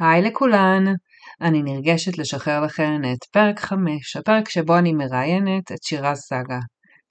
[0.00, 0.84] היי לכולן,
[1.40, 6.58] אני נרגשת לשחרר לכן את פרק 5, הפרק שבו אני מראיינת את שירז סגה.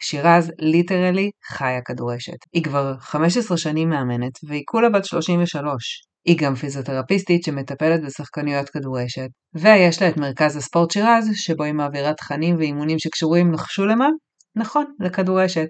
[0.02, 2.38] שירז ליטרלי חיה כדורשת.
[2.54, 6.04] היא כבר 15 שנים מאמנת והיא כולה בת 33.
[6.26, 12.14] היא גם פיזיותרפיסטית שמטפלת בשחקניות כדורשת, ויש לה את מרכז הספורט שירז, שבו היא מעבירה
[12.14, 14.08] תכנים ואימונים שקשורים נחשו למה?
[14.56, 15.68] נכון, לכדורשת.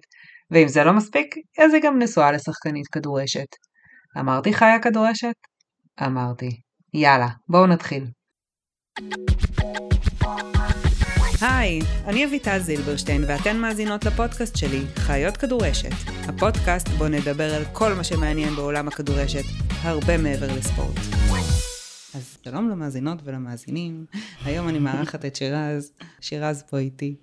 [0.52, 3.48] ואם זה לא מספיק, אז היא גם נשואה לשחקנית כדורשת.
[4.20, 5.36] אמרתי חיה כדורשת?
[6.06, 6.67] אמרתי.
[7.00, 8.06] יאללה, בואו נתחיל.
[11.42, 15.90] היי, אני אביטל זילברשטיין ואתן מאזינות לפודקאסט שלי, חיות כדורשת.
[16.28, 19.44] הפודקאסט בו נדבר על כל מה שמעניין בעולם הכדורשת,
[19.82, 20.98] הרבה מעבר לספורט.
[22.16, 24.06] אז שלום למאזינות ולמאזינים,
[24.46, 27.16] היום אני מארחת את שירז, שירז פה איתי.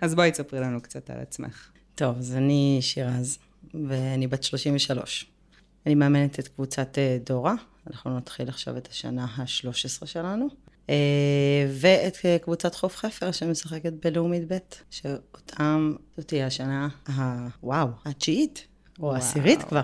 [0.00, 1.70] אז בואי תספרי לנו קצת על עצמך.
[1.94, 3.38] טוב, אז אני שירז,
[3.88, 5.26] ואני בת 33.
[5.86, 7.54] אני מאמנת את קבוצת אה, דורה,
[7.86, 10.48] אנחנו נתחיל עכשיו את השנה ה-13 שלנו.
[10.90, 10.94] אה,
[11.70, 14.58] ואת אה, קבוצת חוף חפר שמשחקת בלאומית ב',
[14.90, 18.66] שאותם, זאת תהיה השנה, הוואו, התשיעית,
[19.00, 19.82] או העשירית כבר.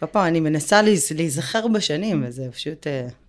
[0.00, 0.80] כל פעם אני מנסה
[1.16, 2.86] להיזכר בשנים, וזה פשוט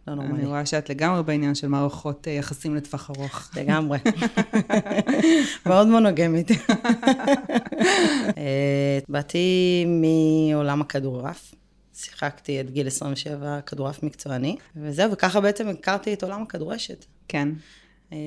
[0.07, 0.39] לא נורמלי.
[0.39, 3.49] אני רואה שאת לגמרי בעניין של מערכות יחסים לטווח ארוך.
[3.55, 3.97] לגמרי.
[5.65, 6.51] מאוד מונוגמית.
[9.09, 11.53] באתי מעולם הכדורעף.
[12.03, 17.05] שיחקתי עד גיל 27 כדורעף מקצועני, וזהו, וככה בעצם הכרתי את עולם הכדורשת.
[17.27, 17.49] כן.
[18.13, 18.17] אה,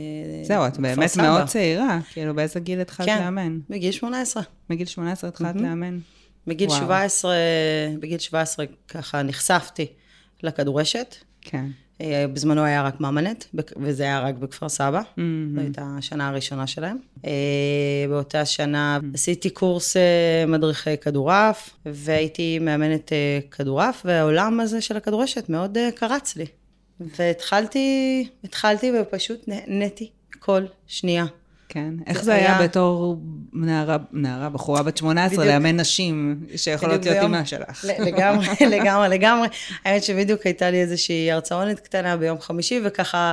[0.45, 3.59] זהו, את באמת מאוד צעירה, כאילו באיזה גיל התחלת כן, לאמן?
[3.69, 4.43] כן, בגיל 18.
[4.69, 5.99] בגיל 18 התחלת לאמן?
[6.47, 7.35] בגיל 17,
[8.01, 9.87] בגיל 17 ככה נחשפתי
[10.43, 11.17] לכדורשת.
[11.41, 11.67] כן.
[12.03, 15.21] אה, בזמנו היה רק מאמנת, וזה היה רק בכפר סבא, mm-hmm.
[15.55, 16.97] זו הייתה השנה הראשונה שלהם.
[17.25, 17.31] אה,
[18.09, 19.15] באותה שנה mm-hmm.
[19.15, 23.13] עשיתי קורס אה, מדריכי כדורעף, והייתי מאמנת
[23.51, 26.47] כדורעף, והעולם הזה של הכדורשת מאוד קרץ לי.
[27.19, 31.27] והתחלתי, התחלתי ופשוט נהניתי כל שנייה.
[31.73, 31.95] כן.
[32.07, 33.17] איך זה היה בתור
[33.53, 37.85] נערה, נערה, בחורה בת 18, לאמן נשים שיכולות להיות אימא שלך?
[37.99, 38.47] לגמרי,
[38.77, 39.49] לגמרי, לגמרי.
[39.85, 43.33] האמת שבדיוק הייתה לי איזושהי הרצאונת קטנה ביום חמישי, וככה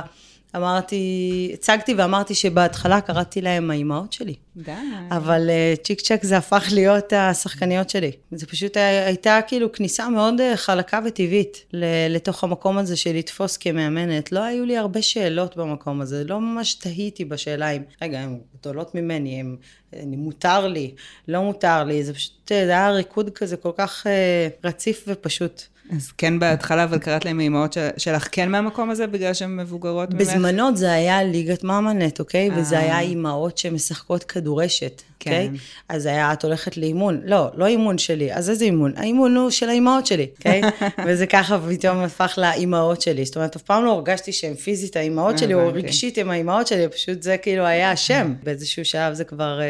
[0.56, 4.34] אמרתי, הצגתי ואמרתי שבהתחלה קראתי להם האימהות שלי.
[4.56, 4.72] די.
[5.10, 8.12] אבל uh, צ'יק צ'ק זה הפך להיות השחקניות שלי.
[8.32, 11.64] זה פשוט היה, הייתה כאילו כניסה מאוד uh, חלקה וטבעית
[12.10, 14.32] לתוך המקום הזה של לתפוס כמאמנת.
[14.32, 18.94] לא היו לי הרבה שאלות במקום הזה, לא ממש תהיתי בשאלה אם, רגע, הן גדולות
[18.94, 19.56] ממני, הם,
[19.92, 20.94] אני, מותר לי,
[21.28, 25.62] לא מותר לי, זה פשוט, אה, זה היה ריקוד כזה כל כך uh, רציף ופשוט.
[25.96, 30.10] אז כן בהתחלה, אבל קראת להם האימהות של, שלך כן מהמקום הזה, בגלל שהן מבוגרות
[30.10, 30.20] ממך?
[30.20, 32.50] בזמנות זה היה ליגת ממנט, אוקיי?
[32.56, 35.48] וזה היה אימהות שמשחקות כדורשת, אוקיי?
[35.48, 35.54] כן.
[35.88, 37.20] אז היה, את הולכת לאימון.
[37.24, 38.92] לא, לא אימון שלי, אז איזה אימון?
[38.96, 40.60] האימון הוא של האימהות שלי, אוקיי?
[41.06, 43.24] וזה ככה פתאום הפך לאימהות שלי.
[43.24, 46.88] זאת אומרת, אף פעם לא הרגשתי שהן פיזית האימהות שלי, או רגשית עם האימהות שלי,
[46.88, 48.34] פשוט זה כאילו היה השם.
[48.42, 49.60] באיזשהו שלב זה כבר...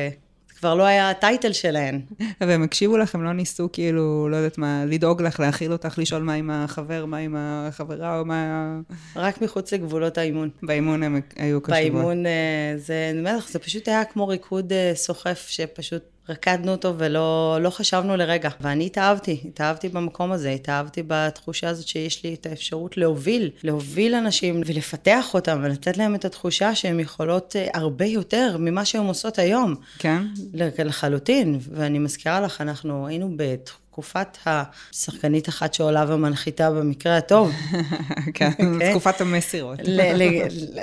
[0.60, 2.00] כבר לא היה הטייטל שלהן.
[2.40, 6.22] והם הקשיבו לך, הם לא ניסו כאילו, לא יודעת מה, לדאוג לך, להאכיל אותך, לשאול
[6.22, 8.80] מה עם החבר, מה עם החברה, או מה...
[9.16, 10.48] רק מחוץ לגבולות האימון.
[10.62, 11.80] באימון הם היו קשובות.
[11.80, 16.72] באימון אה, זה, אני אומרת לך, זה פשוט היה כמו ריקוד אה, סוחף, שפשוט רקדנו
[16.72, 18.50] אותו ולא לא חשבנו לרגע.
[18.60, 24.62] ואני התאהבתי, התאהבתי במקום הזה, התאהבתי בתחושה הזאת שיש לי את האפשרות להוביל, להוביל אנשים
[24.66, 29.74] ולפתח אותם ולתת להם את התחושה שהן יכולות אה, הרבה יותר ממה שהן עושות היום.
[29.98, 30.22] כן.
[30.54, 31.58] לחלוטין.
[31.72, 33.79] ואני מזכירה לך, אנחנו היינו בתחום...
[33.90, 37.52] תקופת השחקנית אחת שעולה ומנחיתה במקרה הטוב.
[38.34, 38.90] כן, אוקיי?
[38.90, 39.78] תקופת המסירות.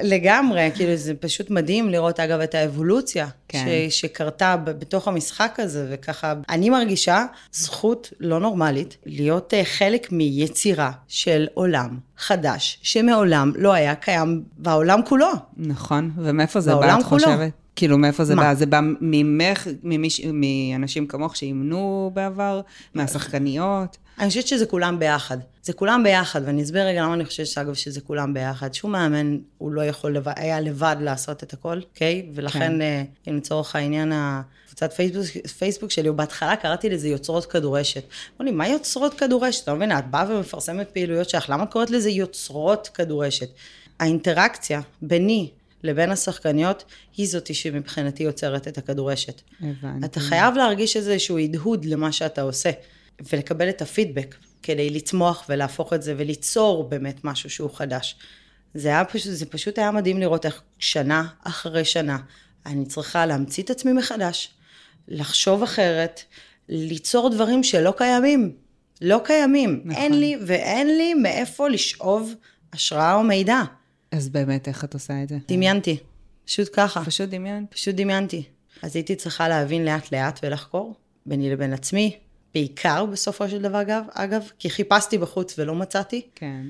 [0.03, 3.65] לגמרי, כאילו זה פשוט מדהים לראות אגב את האבולוציה כן.
[3.89, 11.47] שקרתה בתוך המשחק הזה, וככה אני מרגישה זכות לא נורמלית להיות אה, חלק מיצירה של
[11.53, 15.31] עולם חדש, שמעולם לא היה קיים בעולם כולו.
[15.57, 17.66] נכון, ומאיפה זה בא, את חושבת?
[17.77, 18.41] כאילו, מאיפה זה מה?
[18.41, 18.53] בא?
[18.53, 22.61] זה בא ממך, ממיש, מאנשים כמוך שאימנו בעבר,
[22.93, 23.97] מהשחקניות?
[24.19, 25.37] אני חושבת שזה כולם ביחד.
[25.63, 28.73] זה כולם ביחד, ואני אסביר רגע למה אני חושבת, אגב, שזה כולם ביחד.
[28.73, 32.29] שום מאמן, הוא לא יכול, לבד, היה לבד לעשות את הכל, אוקיי?
[32.33, 32.81] ולכן, כן.
[32.81, 38.03] אה, אם לצורך העניין, הקבוצת פייסבוק, פייסבוק שלי, ובהתחלה קראתי לזה יוצרות כדורשת.
[38.31, 39.63] אמרו לי, מה יוצרות כדורשת?
[39.63, 43.49] אתה לא מבינה, את באה ומפרסמת פעילויות שלך, למה את קוראת לזה יוצרות כדורשת?
[43.99, 45.49] האינטראקציה ביני
[45.83, 46.83] לבין השחקניות,
[47.17, 49.41] היא זאתי שמבחינתי יוצרת את הכדורשת.
[49.61, 50.05] הבנתי.
[50.05, 52.69] אתה חייב להרגיש איזשהו הדהוד למה שאתה עושה,
[53.33, 58.15] ולקבל את הפידבק, כדי לצמוח ולהפוך את זה וליצור באמת משהו שהוא חדש.
[58.73, 62.17] זה היה פשוט, זה פשוט היה מדהים לראות איך שנה אחרי שנה
[62.65, 64.49] אני צריכה להמציא את עצמי מחדש,
[65.07, 66.21] לחשוב אחרת,
[66.69, 68.55] ליצור דברים שלא קיימים.
[69.01, 69.81] לא קיימים.
[69.85, 70.03] נכון.
[70.03, 72.33] אין לי ואין לי מאיפה לשאוב
[72.73, 73.61] השראה או מידע.
[74.11, 75.37] אז באמת, איך את עושה את זה?
[75.47, 75.97] דמיינתי.
[76.45, 77.05] פשוט ככה.
[77.05, 77.71] פשוט דמיינת?
[77.71, 78.43] פשוט דמיינתי.
[78.81, 80.95] אז הייתי צריכה להבין לאט לאט ולחקור,
[81.25, 82.17] ביני לבין עצמי,
[82.53, 86.65] בעיקר בסופו של דבר, אגב, אגב, כי חיפשתי בחוץ ולא מצאתי, כן.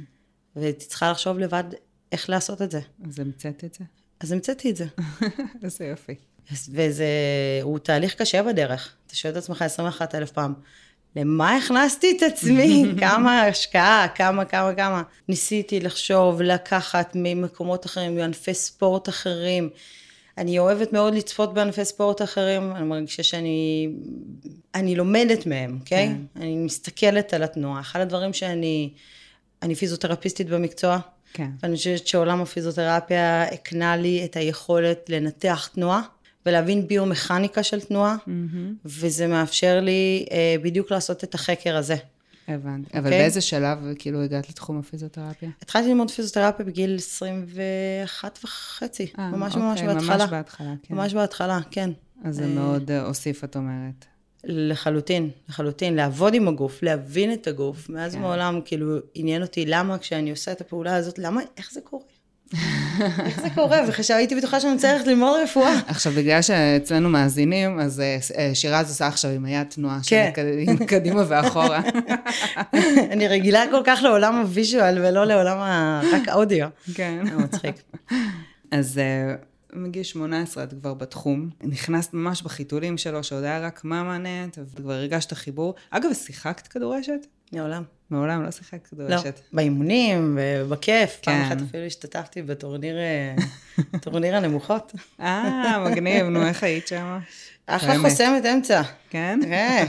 [0.55, 1.63] והייתי צריכה לחשוב לבד
[2.11, 2.79] איך לעשות את זה.
[3.07, 3.83] אז המצאת את זה?
[4.19, 4.85] אז המצאתי את זה.
[5.63, 6.15] איזה יופי.
[6.69, 7.05] וזה,
[7.61, 8.95] הוא תהליך קשה בדרך.
[9.07, 10.53] אתה שואל את עצמך 21 אלף פעם,
[11.15, 12.85] למה הכנסתי את עצמי?
[12.99, 15.03] כמה השקעה, כמה, כמה, כמה.
[15.27, 19.69] ניסיתי לחשוב, לקחת ממקומות אחרים, מענפי ספורט אחרים.
[20.37, 23.89] אני אוהבת מאוד לצפות בענפי ספורט אחרים, אני מרגישה שאני
[24.75, 26.07] אני לומדת מהם, אוקיי?
[26.07, 26.41] כן.
[26.41, 27.81] אני מסתכלת על התנועה.
[27.81, 28.89] אחד הדברים שאני,
[29.61, 30.99] אני פיזיותרפיסטית במקצוע,
[31.33, 31.49] כן.
[31.63, 36.01] ואני חושבת שעולם הפיזיותרפיה הקנה לי את היכולת לנתח תנועה
[36.47, 38.15] ולהבין ביומכניקה של תנועה,
[38.85, 41.95] וזה מאפשר לי אה, בדיוק לעשות את החקר הזה.
[42.47, 42.97] הבנתי.
[42.97, 43.19] אבל אוקיי.
[43.19, 45.49] באיזה שלב כאילו הגעת לתחום הפיזיותרפיה?
[45.61, 50.17] התחלתי ללמוד פיזיותרפיה בגיל 21 וחצי, אה, ממש ממש אוקיי, בהתחלה.
[50.17, 50.95] ממש בהתחלה, כן.
[50.95, 51.89] ממש בהתחלה, כן.
[52.23, 54.05] אז זה אה, מאוד אה, הוסיף, את אומרת.
[54.43, 57.89] לחלוטין, לחלוטין, לעבוד עם הגוף, להבין את הגוף.
[57.89, 58.21] מאז כן.
[58.21, 62.03] מעולם, כאילו, עניין אותי למה כשאני עושה את הפעולה הזאת, למה, איך זה קורה?
[63.25, 63.79] איך זה קורה?
[63.87, 65.79] וחשבתי, הייתי בטוחה שאני ללכת ללמוד רפואה.
[65.87, 70.31] עכשיו, בגלל שאצלנו מאזינים, אז אה, אה, שירז עושה עכשיו עם היד תנועה של כן.
[70.33, 71.81] קד- קדימה ואחורה.
[73.11, 75.57] אני רגילה כל כך לעולם ה visual ולא לעולם.
[76.13, 76.67] רק האודיו.
[76.93, 77.25] כן.
[77.29, 77.75] זה מצחיק.
[78.71, 79.35] אז אה,
[79.77, 85.33] מגיל 18 את כבר בתחום, נכנסת ממש בחיתולים שלו, שעוד היה רק ממנט, וכבר הרגשת
[85.33, 85.75] חיבור.
[85.89, 87.27] אגב, שיחקת כדורשת?
[87.53, 87.83] מעולם.
[88.09, 89.39] מעולם לא שיחקת לא, כדורשת.
[89.53, 91.19] באימונים ובכיף.
[91.23, 91.41] פעם כן.
[91.41, 94.93] אחת אפילו השתתפתי בטורניר אה, הנמוכות.
[95.19, 97.19] אה, מגניב, נו, איך היית שם?
[97.67, 97.99] אחלה.
[97.99, 98.81] חוסמת אמצע.
[99.09, 99.39] כן?
[99.43, 99.85] כן.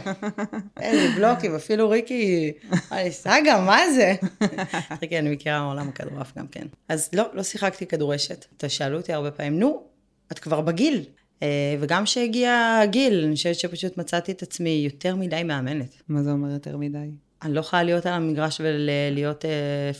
[0.80, 4.14] איזה בלוקים, אפילו ריקי, אמרה לי, סגה, מה זה?
[5.02, 6.66] ריקי, אני מכירה מעולם הכדורעף גם כן.
[6.88, 8.46] אז לא, לא שיחקתי כדורשת.
[8.56, 9.82] אתה שאלו אותי הרבה פעמים, נו,
[10.32, 11.04] את כבר בגיל.
[11.42, 16.02] אה, וגם כשהגיע הגיל, אני חושבת שפשוט מצאתי את עצמי יותר מדי מאמנת.
[16.08, 17.10] מה זה אומר יותר מדי?
[17.42, 19.44] אני לא יכולה להיות על המגרש ולהיות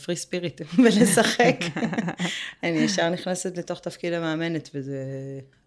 [0.05, 1.55] פרי ספיריט ולשחק.
[2.63, 5.03] אני ישר נכנסת לתוך תפקיד המאמנת, וזה...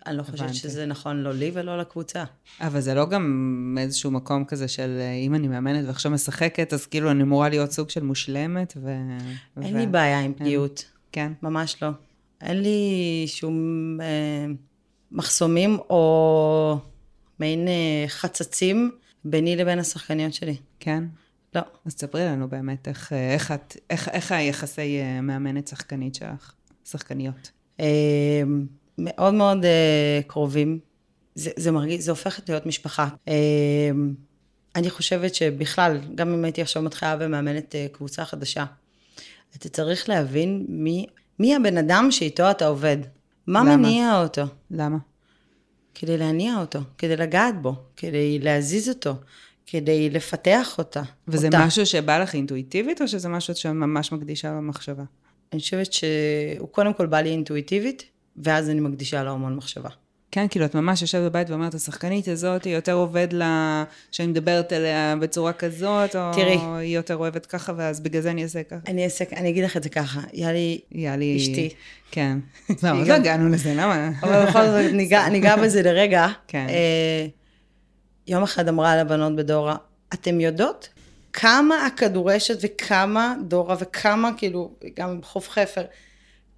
[0.07, 0.55] אני לא חושבת.
[0.55, 2.25] שזה נכון לא לי ולא לקבוצה.
[2.61, 6.87] אבל זה לא גם איזשהו מקום כזה של אה, אם אני מאמנת ועכשיו משחקת, אז
[6.87, 8.89] כאילו אני אמורה להיות סוג של מושלמת ו...
[9.63, 10.85] אין ו- לי בעיה עם פגיעות.
[11.13, 11.33] כן.
[11.43, 11.89] ממש לא.
[12.41, 13.57] אין לי שום
[14.01, 14.47] אה,
[15.13, 16.79] מחסומים או
[17.39, 18.91] מעין אה, חצצים
[19.25, 20.57] ביני לבין השחקניות שלי.
[20.81, 21.05] כן?
[21.55, 21.61] לא.
[21.87, 23.55] אז תספרי לנו באמת איך, אה, איך,
[23.91, 26.55] איך, איך היחסי אה, מאמנת שחקנית שלך,
[26.85, 27.51] שחקניות.
[27.81, 28.43] אה,
[28.99, 30.79] מאוד מאוד אה, קרובים.
[31.35, 33.09] זה, זה מרגיש, זה הופכת להיות משפחה.
[33.29, 33.91] אה,
[34.77, 38.65] אני חושבת שבכלל, גם אם הייתי עכשיו מתחילה ומאמנת אה, קבוצה חדשה,
[39.57, 41.07] אתה צריך להבין מי,
[41.39, 42.97] מי הבן אדם שאיתו אתה עובד.
[43.47, 43.77] מה למה?
[43.77, 44.43] מניע אותו?
[44.71, 44.99] למה?
[45.95, 49.15] כדי להניע אותו, כדי לגעת בו, כדי להזיז אותו,
[49.67, 51.03] כדי לפתח אותה.
[51.29, 51.67] וזה אותה.
[51.67, 55.05] משהו שבא לך אינטואיטיבית, או שזה משהו שאת ממש מקדישה לו מחשבה?
[55.53, 58.05] אני חושבת שהוא קודם כל בא לי אינטואיטיבית,
[58.37, 59.89] ואז אני מקדישה לו המון מחשבה.
[60.31, 64.73] כן, כאילו, את ממש יושבת בבית ואומרת, השחקנית הזאת, היא יותר עובד לה, שאני מדברת
[64.73, 66.59] אליה בצורה כזאת, או תראי.
[66.81, 68.79] היא יותר אוהבת ככה, ואז בגלל זה אני אעשה ככה.
[68.89, 71.37] אני, אעשה, אני אגיד לך את זה ככה, היה לי, יהיה לי...
[71.37, 71.69] אשתי.
[72.11, 72.39] כן.
[72.83, 74.11] לא, עוד לא הגענו לזה, למה?
[74.23, 76.29] אבל בכל זאת ניגע, ניגע בזה לרגע.
[76.49, 76.67] כן.
[76.69, 77.27] אה,
[78.27, 79.77] יום אחד אמרה לבנות בדורה,
[80.15, 80.89] אתם יודעות
[81.33, 85.83] כמה הכדורשת וכמה דורה וכמה, כאילו, גם בחוף חפר,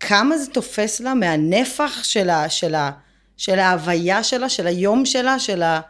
[0.00, 2.90] כמה זה תופס לה מהנפח של, ה, של, ה,
[3.36, 5.80] של ההוויה שלה, של היום שלה, של ה...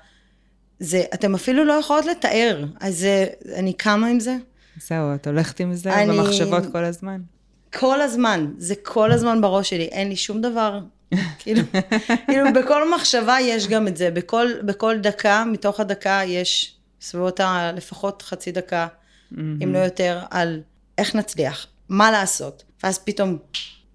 [0.78, 2.64] זה, אתם אפילו לא יכולות לתאר.
[2.80, 4.36] אז זה, אני קמה עם זה.
[4.88, 7.20] זהו, את הולכת עם זה אני- במחשבות כל הזמן.
[7.78, 10.80] כל הזמן, זה כל הזמן בראש שלי, אין לי שום דבר.
[11.38, 11.62] כאילו,
[12.26, 17.72] כאילו בכל מחשבה יש גם את זה, בכל, בכל דקה, מתוך הדקה יש סביבות ה...
[17.76, 18.86] לפחות חצי דקה,
[19.38, 20.60] אם לא יותר, על
[20.98, 22.64] איך נצליח, מה לעשות.
[22.82, 23.38] ואז פתאום,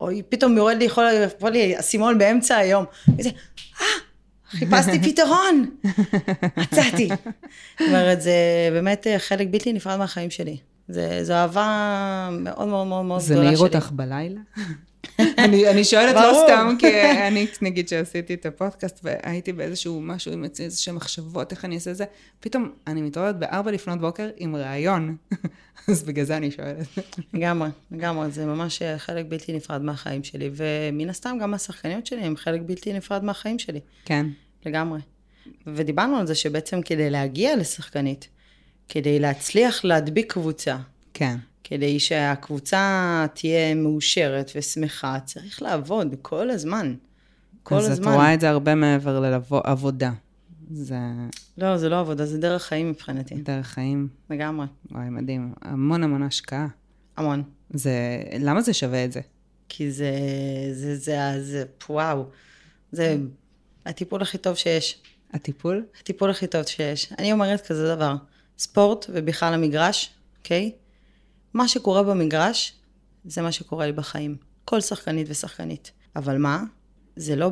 [0.02, 1.04] אוי, פתאום יורד לי, יכול
[1.38, 2.86] יכול לי אסימון באמצע היום.
[3.18, 3.30] וזה,
[3.82, 3.86] אה,
[4.50, 5.70] חיפשתי פתרון,
[6.58, 7.08] מצאתי.
[7.80, 8.34] זאת אומרת, זה
[8.72, 10.58] באמת אה, חלק בלתי נפרד מהחיים שלי.
[10.88, 13.68] זה, זו אהבה מאוד מאוד מאוד מאוד זה גדולה מעיר שלי.
[13.68, 14.40] אותך בלילה?
[15.20, 16.44] אני, אני שואלת לא.
[16.46, 21.76] סתם, כי אני, נגיד שעשיתי את הפודקאסט והייתי באיזשהו משהו עם איזשהם מחשבות, איך אני
[21.76, 22.06] אעשה את זה,
[22.40, 25.16] פתאום אני מתעוררת בארבע לפנות בוקר עם ראיון,
[25.90, 26.88] אז בגלל זה אני שואלת.
[27.34, 32.38] לגמרי, לגמרי, זה ממש חלק בלתי נפרד מהחיים שלי, ומן הסתם גם השחקניות שלי הם
[32.38, 34.26] חלק בלתי נפרד מהחיים שלי, כן,
[34.66, 35.00] לגמרי.
[35.68, 38.28] ודיברנו על זה שבעצם כדי להגיע לשחקנית,
[38.90, 40.78] כדי להצליח להדביק קבוצה,
[41.14, 41.36] כן.
[41.64, 46.96] כדי שהקבוצה תהיה מאושרת ושמחה, צריך לעבוד כל הזמן.
[47.64, 48.12] כל אז הזמן.
[48.12, 50.12] את רואה את זה הרבה מעבר לעבודה.
[50.72, 50.96] זה
[51.58, 53.36] לא, זה לא עבודה, זה דרך חיים מבחינתי.
[53.36, 54.08] דרך חיים.
[54.30, 54.66] לגמרי.
[54.92, 55.54] וואי, מדהים.
[55.62, 56.68] המון המון השקעה.
[57.18, 57.44] המון.
[57.70, 57.94] זה,
[58.40, 59.22] למה זה שווה את זה?
[59.70, 60.12] כי זה,
[60.74, 62.26] זה, זה, זה, זה וואו.
[62.92, 63.18] זה
[63.86, 65.02] הטיפול הכי טוב שיש.
[65.34, 65.86] הטיפול?
[66.00, 67.14] הטיפול הכי טוב שיש.
[67.20, 68.16] אני אומרת כזה דבר,
[68.58, 70.72] ספורט ובכלל המגרש, אוקיי?
[71.54, 72.74] מה שקורה במגרש,
[73.26, 74.36] זה מה שקורה לי בחיים.
[74.66, 75.92] כל שחקנית ושחקנית.
[76.16, 76.64] אבל מה?
[77.16, 77.52] זה לא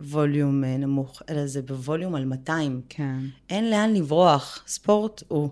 [0.00, 2.80] בווליום אה, נמוך, אלא זה בווליום על 200.
[2.88, 3.18] כן.
[3.50, 4.64] אין לאן לברוח.
[4.66, 5.48] ספורט הוא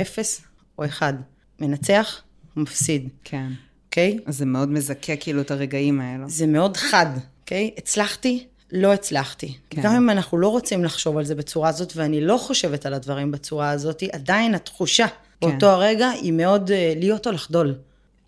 [0.00, 0.42] אפס
[0.78, 1.14] או אחד.
[1.60, 2.22] מנצח,
[2.56, 3.52] מפסיד, כן.
[3.86, 4.18] אוקיי?
[4.26, 6.28] אז זה מאוד מזכה כאילו את הרגעים האלו.
[6.28, 7.06] זה מאוד חד,
[7.40, 7.70] אוקיי?
[7.78, 9.56] הצלחתי, לא הצלחתי.
[9.70, 9.82] כן.
[9.82, 13.30] גם אם אנחנו לא רוצים לחשוב על זה בצורה הזאת, ואני לא חושבת על הדברים
[13.30, 15.06] בצורה הזאת, עדיין התחושה
[15.40, 15.50] כן.
[15.50, 17.74] באותו הרגע היא מאוד אה, להיות או לחדול.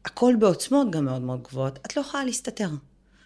[0.05, 1.79] הכל בעוצמות גם מאוד מאוד גבוהות.
[1.87, 2.69] את לא יכולה להסתתר.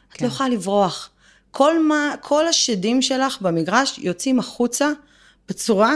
[0.09, 0.25] את כן.
[0.25, 1.11] לא יכולה לברוח.
[1.51, 4.91] כל, מה, כל השדים שלך במגרש יוצאים החוצה
[5.49, 5.95] בצורה,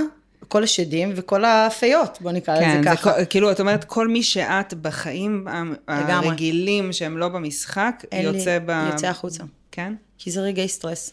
[0.48, 3.12] כל השדים וכל הפיות, בוא נקרא כן, לזה זה ככה.
[3.14, 5.46] כל, כאילו, את אומרת, כל מי שאת בחיים
[5.88, 6.28] לגמרי.
[6.28, 8.88] הרגילים שהם לא במשחק, אין לי- יוצא ב...
[8.92, 9.44] יוצא החוצה.
[9.72, 9.94] כן?
[10.18, 11.12] כי זה רגעי סטרס,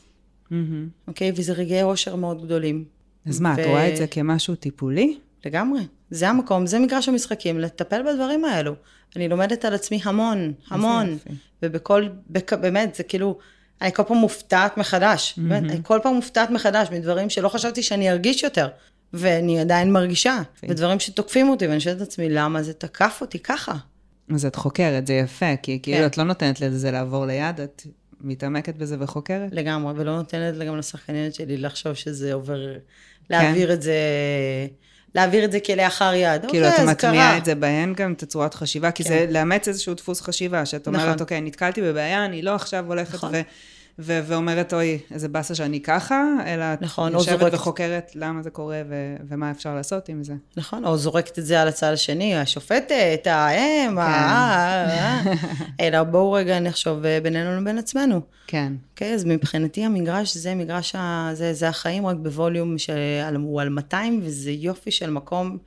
[0.51, 0.88] מהמם.
[1.08, 1.32] אוקיי?
[1.36, 2.84] וזה רגעי אושר מאוד גדולים.
[3.27, 5.18] אז מה, את ו- רואה את זה כמשהו טיפולי?
[5.45, 5.81] לגמרי.
[6.09, 8.73] זה המקום, זה מגרש המשחקים, לטפל בדברים האלו.
[9.15, 11.17] אני לומדת על עצמי המון, המון.
[11.63, 13.38] ובכל, בק, באמת, זה כאילו,
[13.81, 15.33] אני כל פעם מופתעת מחדש.
[15.38, 18.67] באמת, אני כל פעם מופתעת מחדש מדברים שלא חשבתי שאני ארגיש יותר.
[19.13, 20.41] ואני עדיין מרגישה.
[20.69, 23.73] ודברים שתוקפים אותי, ואני שואלת את עצמי, למה זה תקף אותי ככה?
[24.33, 26.05] אז את חוקרת, זה יפה, כי כאילו כן.
[26.05, 27.81] את לא נותנת לזה לעבור ליד, את
[28.21, 29.50] מתעמקת בזה וחוקרת.
[29.51, 32.73] לגמרי, ולא נותנת גם לשחקניות שלי לחשוב שזה עובר,
[33.29, 33.97] להעביר את זה,
[35.15, 36.41] להעביר את זה כלאחר יד.
[36.41, 36.48] כן.
[36.48, 37.38] כאילו, את אוקיי, אז מטמיעה.
[37.38, 41.01] את זה בהן גם, את הצורת חשיבה, כי זה לאמץ איזשהו דפוס חשיבה, שאת אומרת,
[41.01, 41.20] נכון.
[41.20, 43.29] אוקיי, נתקלתי בבעיה, אני לא עכשיו הולכת נכון.
[43.34, 43.41] ו...
[44.00, 47.53] ו- ואומרת, אוי, איזה באסה שאני ככה, אלא נכון, יושבת זורקת.
[47.53, 50.33] וחוקרת למה זה קורה ו- ומה אפשר לעשות עם זה.
[50.57, 54.03] נכון, או זורקת את זה על הצד השני, השופטת, האם, ה...
[54.03, 55.33] ה- ה-
[55.79, 58.21] אלא בואו רגע נחשוב אה, בינינו לבין עצמנו.
[58.47, 61.29] כן, אוקיי, אז מבחינתי המגרש זה מגרש, ה...
[61.33, 62.93] זה, זה החיים רק בווליום של...
[63.38, 65.57] הוא על 200, וזה יופי של מקום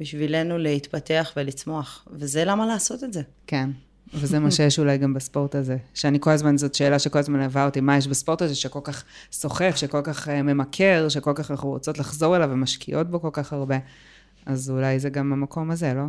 [0.00, 2.08] בשבילנו להתפתח ולצמוח.
[2.12, 3.22] וזה למה לעשות את זה.
[3.46, 3.70] כן.
[4.14, 5.76] וזה מה שיש אולי גם בספורט הזה.
[5.94, 9.04] שאני כל הזמן, זאת שאלה שכל הזמן מלווה אותי, מה יש בספורט הזה שכל כך
[9.32, 13.52] סוחף, שכל כך אה, ממכר, שכל כך אנחנו רוצות לחזור אליו ומשקיעות בו כל כך
[13.52, 13.76] הרבה.
[14.46, 16.02] אז אולי זה גם המקום הזה, לא?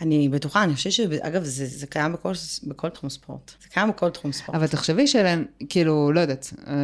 [0.00, 2.32] אני בטוחה, אני חושבת שאגב, זה, זה קיים בכל,
[2.66, 3.52] בכל תחום ספורט.
[3.62, 4.56] זה קיים בכל תחום ספורט.
[4.58, 5.34] אבל תחשבי שאלה,
[5.68, 6.74] כאילו, לא יודעת, אה,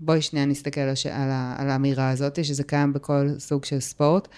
[0.00, 0.94] בואי שנייה נסתכל על,
[1.30, 4.28] ה- על האמירה הזאת, שזה קיים בכל סוג של ספורט.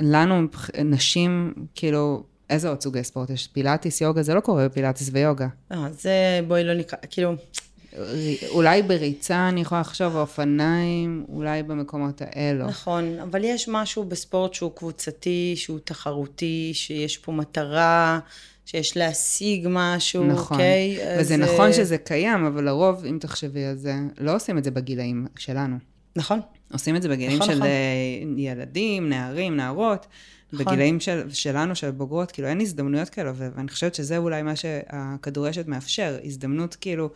[0.00, 0.42] לנו,
[0.84, 3.46] נשים, כאילו, איזה עוד סוגי ספורט יש?
[3.46, 5.48] פילאטיס, יוגה, זה לא קורה בפילאטיס ויוגה.
[5.70, 7.34] לא, זה, בואי לא נקרא, כאילו,
[8.50, 12.66] אולי בריצה אני יכולה לחשוב, או אופניים, אולי במקומות האלו.
[12.66, 18.18] נכון, אבל יש משהו בספורט שהוא קבוצתי, שהוא תחרותי, שיש פה מטרה,
[18.66, 20.56] שיש להשיג משהו, נכון.
[20.56, 20.98] אוקיי?
[21.20, 24.64] וזה אז, נכון אה, שזה קיים, אבל לרוב, אם תחשבי על זה, לא עושים את
[24.64, 25.76] זה בגילאים שלנו.
[26.16, 26.40] נכון,
[26.72, 27.66] עושים את זה בגילאים נכון, של נכון.
[27.66, 30.06] אה, ילדים, נערים, נערות.
[30.52, 30.66] נכון.
[30.66, 35.66] בגילאים של, שלנו, של בוגרות, כאילו אין הזדמנויות כאלו, ואני חושבת שזה אולי מה שהכדורשת
[35.66, 37.10] מאפשר, הזדמנות כאילו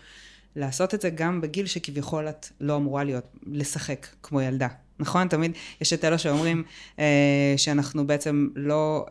[0.57, 4.69] לעשות את זה גם בגיל שכביכול את לא אמורה להיות, לשחק כמו ילדה.
[4.99, 5.29] נכון?
[5.29, 6.65] תמיד יש את אלו שאומרים
[6.99, 9.07] אה, שאנחנו בעצם לא,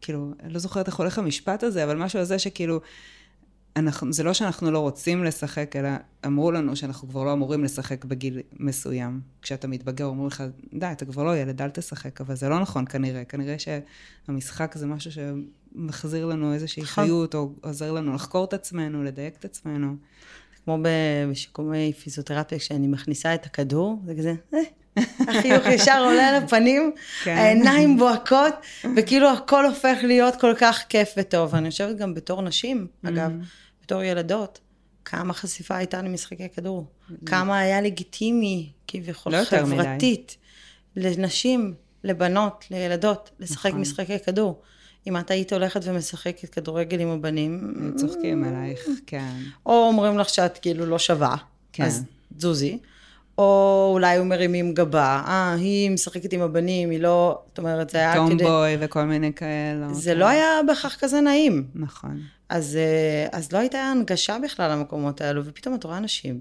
[0.00, 2.80] כאילו, אני לא זוכרת איך הולך המשפט הזה, אבל משהו על זה שכאילו,
[3.76, 5.88] אנחנו, זה לא שאנחנו לא רוצים לשחק, אלא
[6.26, 9.20] אמרו לנו שאנחנו כבר לא אמורים לשחק בגיל מסוים.
[9.42, 10.42] כשאתה מתבגר, אומרים לך,
[10.74, 13.24] די, אתה כבר לא ילד, אל תשחק, אבל זה לא נכון כנראה.
[13.24, 17.04] כנראה שהמשחק זה משהו שמחזיר לנו איזושהי נכון.
[17.04, 19.96] חיות, או עוזר לנו לחקור את עצמנו, לדייק את עצמנו.
[20.64, 24.58] כמו בשיקומי פיזיותרפיה, כשאני מכניסה את הכדור, זה כזה, אה,
[25.28, 26.92] החיוך ישר עולה על הפנים,
[27.24, 27.36] כן.
[27.36, 28.54] העיניים בוהקות,
[28.96, 31.54] וכאילו הכל הופך להיות כל כך כיף וטוב.
[31.54, 33.32] אני חושבת גם בתור נשים, אגב,
[33.84, 34.60] בתור ילדות,
[35.04, 36.86] כמה חשיפה הייתה למשחקי כדור,
[37.26, 39.44] כמה היה לגיטימי, כביכול לא.
[39.44, 40.36] חברתית,
[40.96, 41.74] לנשים,
[42.04, 43.80] לבנות, לילדות, לשחק נכון.
[43.80, 44.62] משחקי כדור.
[45.06, 49.34] אם את היית הולכת ומשחקת כדורגל עם הבנים, צוחקים עלייך, כן.
[49.66, 51.36] או אומרים לך שאת כאילו לא שווה,
[51.72, 51.84] כן.
[51.84, 52.04] אז
[52.38, 52.78] זוזי,
[53.38, 57.98] או אולי היו מרימים גבה, אה, היא משחקת עם הבנים, היא לא, זאת אומרת, זה
[57.98, 58.44] היה כדי...
[58.44, 59.94] טומבוי וכל מיני כאלה.
[59.94, 61.66] זה לא היה בהכרח כזה נעים.
[61.74, 62.20] נכון.
[62.54, 66.40] אז, אה, אז לא הייתה הנגשה בכלל למקומות האלו, ופתאום את רואה נשים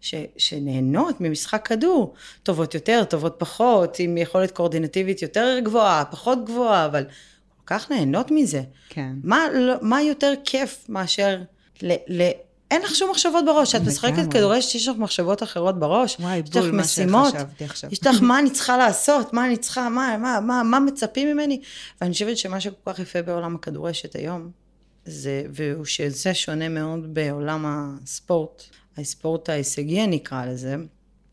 [0.00, 6.86] ש, שנהנות ממשחק כדור, טובות יותר, טובות פחות, עם יכולת קואורדינטיבית יותר גבוהה, פחות גבוהה,
[6.86, 8.62] אבל כל כך ליהנות מזה.
[8.88, 9.12] כן.
[9.24, 11.42] מה, לא- מה יותר כיף מאשר
[11.82, 11.92] ל...
[12.08, 12.30] ל
[12.70, 13.74] אין לך שום מחשבות בראש.
[13.74, 14.32] את משחקת.
[14.32, 16.16] כדורשת, יש לך מחשבות אחרות בראש.
[16.20, 17.32] וואי, יש לך בול מה משימות.
[17.32, 17.90] שחשבתי עכשיו.
[17.92, 21.60] יש לך מה אני צריכה לעשות, מה אני צריכה, מה, מה, מה, מה מצפים ממני.
[22.00, 24.61] ואני חושבת שמה שכל כך יפה בעולם הכדורשת היום,
[25.04, 28.62] זה, והוא שזה שונה מאוד בעולם הספורט,
[28.96, 30.76] הספורט ההישגי אני אקרא לזה,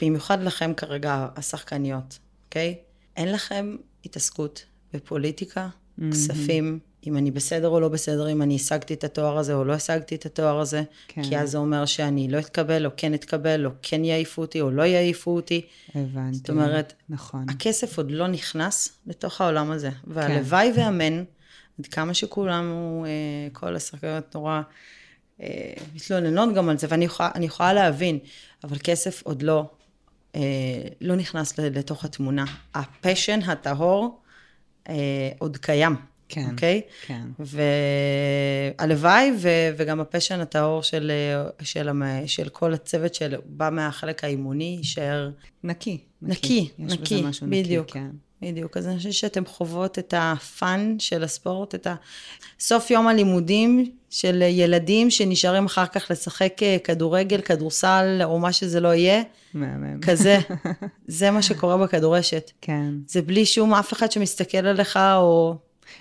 [0.01, 2.75] במיוחד לכם כרגע, השחקניות, אוקיי?
[3.17, 5.69] אין לכם התעסקות בפוליטיקה,
[6.11, 9.73] כספים, אם אני בסדר או לא בסדר, אם אני השגתי את התואר הזה או לא
[9.73, 11.23] השגתי את התואר הזה, כן.
[11.23, 14.71] כי אז זה אומר שאני לא אתקבל או כן אתקבל, או כן יעיפו אותי או
[14.71, 15.61] לא יעיפו אותי.
[15.95, 16.37] הבנתי.
[16.37, 17.45] זאת אומרת, נכון.
[17.49, 21.23] הכסף עוד לא נכנס לתוך העולם הזה, והלוואי ואמן,
[21.79, 23.11] עד כמה שכולנו, אה,
[23.53, 24.61] כל השחקניות נורא
[25.41, 28.19] אה, מתלוננות גם על זה, ואני יכולה, אני יכולה להבין,
[28.63, 29.65] אבל כסף עוד לא,
[30.35, 30.41] אה,
[31.01, 32.45] לא נכנס לתוך התמונה.
[32.73, 34.19] ה passion הטהור
[34.89, 34.95] אה,
[35.37, 35.95] עוד קיים.
[36.31, 36.81] כן, אוקיי?
[37.07, 37.21] כן.
[38.79, 41.11] והלוואי, ו- וגם ה passion הטהור של,
[41.61, 45.29] של, המ- של כל הצוות שבא מהחלק האימוני יישאר
[45.63, 45.97] נקי.
[46.21, 47.91] נקי, יש נקי, בזה משהו נקי, בדיוק.
[47.91, 48.09] כן.
[48.41, 51.95] בדיוק, אז אני חושבת שאתם חוות את הפאן של הספורט, את ה...
[52.59, 58.79] סוף יום הלימודים של ילדים שנשארים אחר כך לשחק אה, כדורגל, כדורסל, או מה שזה
[58.79, 59.21] לא יהיה,
[59.53, 60.01] מהמם.
[60.01, 60.39] כזה.
[61.07, 62.51] זה מה שקורה בכדורשת.
[62.61, 62.93] כן.
[63.07, 65.55] זה בלי שום אף אחד שמסתכל עליך, או...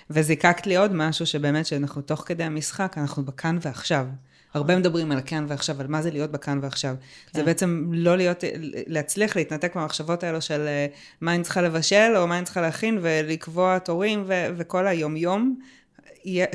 [0.09, 4.05] וזיקקת לי עוד משהו שבאמת, שאנחנו תוך כדי המשחק, אנחנו בכאן ועכשיו.
[4.53, 6.95] הרבה מדברים על כאן ועכשיו, על מה זה להיות בכאן ועכשיו.
[7.33, 8.43] זה בעצם לא להיות,
[8.87, 10.85] להצליח להתנתק מהמחשבות האלו של אה,
[11.21, 15.59] מה אני צריכה לבשל, או מה אני צריכה להכין, ולקבוע תורים, ו- וכל היום-יום.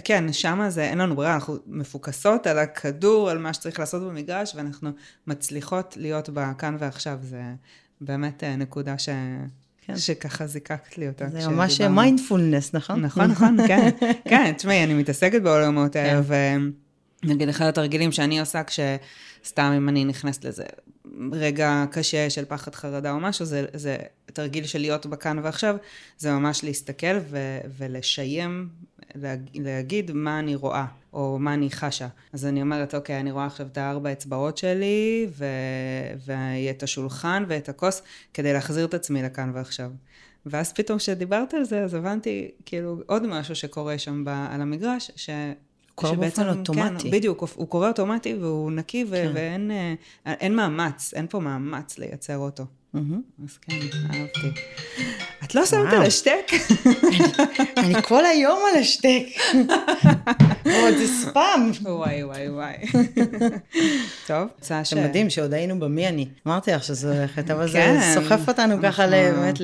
[0.04, 4.54] כן, שמה זה, אין לנו ברירה, אנחנו מפוקסות על הכדור, על מה שצריך לעשות במגרש,
[4.54, 4.90] ואנחנו
[5.26, 7.18] מצליחות להיות בכאן ועכשיו.
[7.22, 7.42] זה
[8.00, 9.08] באמת אה, נקודה ש...
[9.86, 9.96] כן.
[9.96, 11.28] שככה זיקקת לי אותה.
[11.28, 11.80] זה ממש.
[11.80, 13.00] מיינדפולנס, נכון?
[13.00, 13.90] נכון, נכון, כן.
[14.30, 16.62] כן, תשמעי, אני מתעסקת בעולמות האלה, כן.
[17.24, 20.64] ונגיד אחד התרגילים שאני עושה כשסתם אם אני נכנסת לזה
[21.32, 25.76] רגע קשה של פחד חרדה או משהו, זה, זה תרגיל של להיות בכאן ועכשיו,
[26.18, 28.68] זה ממש להסתכל ו, ולשיים,
[29.14, 32.08] להג, להגיד מה אני רואה, או מה אני חשה.
[32.32, 35.44] אז אני אומרת, אוקיי, אני רואה עכשיו את הארבע אצבעות שלי, ו,
[36.26, 38.02] ואת השולחן ואת הכוס,
[38.34, 39.90] כדי להחזיר את עצמי לכאן ועכשיו.
[40.46, 45.10] ואז פתאום כשדיברת על זה, אז הבנתי כאילו עוד משהו שקורה שם ב, על המגרש,
[45.16, 45.30] ש...
[45.94, 47.10] קורה באופן אוטומטי.
[47.10, 49.30] כן, בדיוק, הוא קורה אוטומטי והוא נקי, כן.
[49.34, 49.94] ואין אה,
[50.32, 52.64] אין מאמץ, אין פה מאמץ לייצר אותו.
[52.94, 53.74] אז כן,
[54.10, 54.60] אהבתי.
[55.44, 55.92] את לא שמת.
[55.92, 56.46] על השטק?
[57.76, 59.22] אני כל היום על השטק.
[60.64, 61.70] עוד זה ספאם.
[61.84, 62.74] וואי, וואי, וואי.
[64.26, 64.48] טוב.
[64.60, 64.74] זה
[65.08, 66.28] מדהים שעוד היינו במי אני.
[66.46, 69.56] אמרתי לך שזה הולכת, אבל זה כן, סוחף אותנו ככה ל- באמת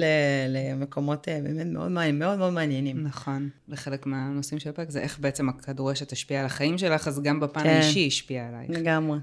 [0.49, 1.67] למקומות אה, באמת
[2.13, 3.03] מאוד מאוד מעניינים.
[3.05, 7.41] נכון, וחלק מהנושאים של הפרק זה איך בעצם הכדורשת השפיעה על החיים שלך, אז גם
[7.41, 7.69] בפן כן.
[7.69, 8.71] האישי השפיע עלייך.
[8.81, 9.19] לגמרי.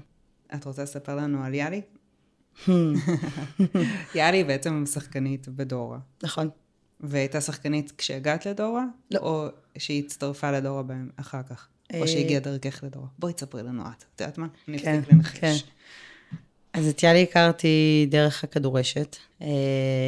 [0.54, 1.80] את רוצה לספר לנו על יאלי?
[2.66, 2.70] Hmm,
[4.14, 5.98] יאלי בעצם שחקנית בדורה.
[6.22, 6.48] נכון.
[7.00, 8.84] והייתה שחקנית כשהגעת לדורה?
[9.10, 9.18] לא.
[9.18, 11.68] או שהיא הצטרפה לדורה בהם אחר כך?
[11.94, 13.06] אה, או שהגיעה דרכך לדורה?
[13.18, 14.04] בואי תספרי לנו את.
[14.14, 14.46] את יודעת מה?
[14.68, 15.38] אני כן, אפסיק לנחש.
[15.40, 15.54] כן.
[16.72, 19.16] אז את יאלי הכרתי דרך הכדורשת.
[19.42, 19.46] אה,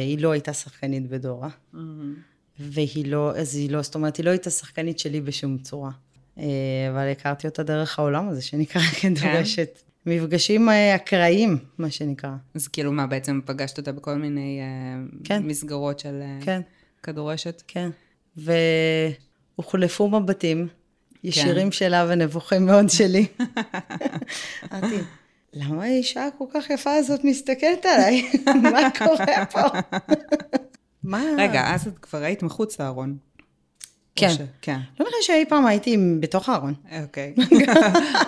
[0.05, 2.15] היא לא הייתה שחקנית בדורה, מהמם.
[2.59, 5.91] והיא לא, אז היא לא, זאת אומרת, היא לא הייתה שחקנית שלי בשום צורה.
[6.37, 6.43] אה,
[6.91, 9.79] אבל הכרתי אותה דרך העולם הזה שנקרא כדורשת.
[10.05, 12.31] מפגשים אה, אקראיים, מה שנקרא.
[12.55, 15.43] אז כאילו מה, בעצם פגשת אותה בכל מיני אה, כן.
[15.43, 16.61] מסגרות של אה, כן.
[17.03, 17.63] כדורשת?
[17.67, 17.89] כן.
[19.57, 20.67] והוחלפו מבטים,
[21.23, 23.25] ישירים שלה ונבוכים מאוד שלי.
[24.73, 24.97] אמרתי,
[25.53, 28.31] למה האישה הכל כך יפה הזאת מסתכלת עליי?
[28.63, 29.61] מה קורה פה?
[31.03, 31.23] מה?
[31.37, 33.17] רגע, אז את כבר היית מחוץ לארון.
[34.15, 34.33] כן.
[34.61, 34.77] כן.
[34.99, 36.73] לא נראה שאי פעם הייתי בתוך הארון.
[37.03, 37.33] אוקיי.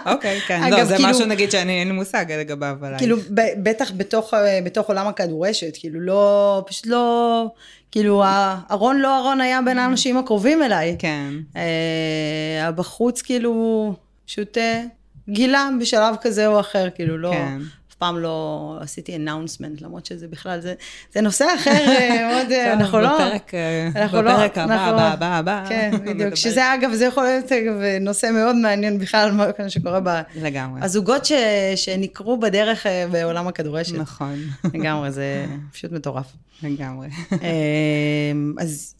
[0.05, 0.63] אוקיי, כן.
[0.63, 2.97] אגב, לא, זה כאילו- משהו נגיד שאני אין לי מושג לגביו עלייך.
[2.99, 7.45] כאילו, ב- בטח בתוך, אה, בתוך עולם הכדורשת, כאילו לא, פשוט לא,
[7.91, 10.95] כאילו הארון לא ארון היה בין האנשים הקרובים אליי.
[10.99, 11.29] כן.
[11.55, 13.93] אה, בחוץ כאילו
[14.25, 14.83] פשוט אה,
[15.29, 17.57] גילה בשלב כזה או אחר, כאילו לא, כן.
[18.03, 20.73] פעם לא עשיתי אנאונסמנט, למרות שזה בכלל, זה,
[21.13, 23.15] זה נושא אחר אה, מאוד, אה, טוב, אנחנו לא...
[23.15, 25.63] בפרק, אה, אנחנו לא- בפרק הבא, אנחנו- הבא, הבא, הבא.
[25.69, 25.91] כן.
[26.05, 30.21] בדיוק, שזה אגב, זה יכול להיות אגב נושא מאוד מעניין בכלל, מה כאן שקורה ב...
[30.35, 30.81] לגמרי.
[30.83, 31.31] הזוגות ש...
[31.75, 33.95] שנקרו בדרך בעולם הכדורשת.
[33.95, 34.35] נכון.
[34.73, 36.25] לגמרי, זה פשוט מטורף.
[36.63, 37.07] לגמרי.
[37.31, 38.95] אמ, אז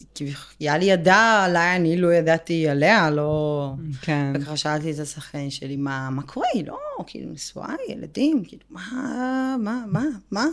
[0.60, 3.72] יאלי ידע עליי, אני לא ידעתי עליה, לא...
[4.02, 4.32] כן.
[4.34, 6.46] וככה שאלתי את השחקנים שלי, מה, מה קורה?
[6.54, 10.44] היא לא, כאילו, נשואה, ילדים, כאילו, מה, מה, מה, מה?
[10.44, 10.48] אז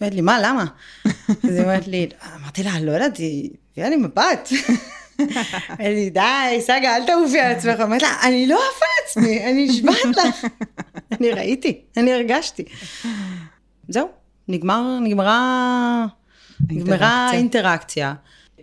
[0.00, 0.64] אומרת לי, מה, למה?
[1.28, 2.08] אז היא אומרת לי,
[2.40, 4.48] אמרתי לה, לא ידעתי, הביאה לי מבט.
[5.80, 7.80] אני, די, סגה, אל תעופי על עצמך.
[7.80, 10.44] אמרתי לה, אני לא עפה על עצמי, אני נשבעת לך.
[11.12, 12.64] אני ראיתי, אני הרגשתי.
[13.88, 14.08] זהו,
[14.48, 16.06] נגמר, נגמרה,
[16.68, 18.14] נגמרה האינטראקציה.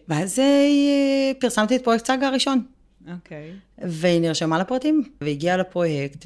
[0.07, 2.65] ואז אה, פרסמתי את פרויקט סגה הראשון.
[3.13, 3.51] אוקיי.
[3.77, 6.25] והיא נרשמה לפרטים, והגיעה לפרויקט,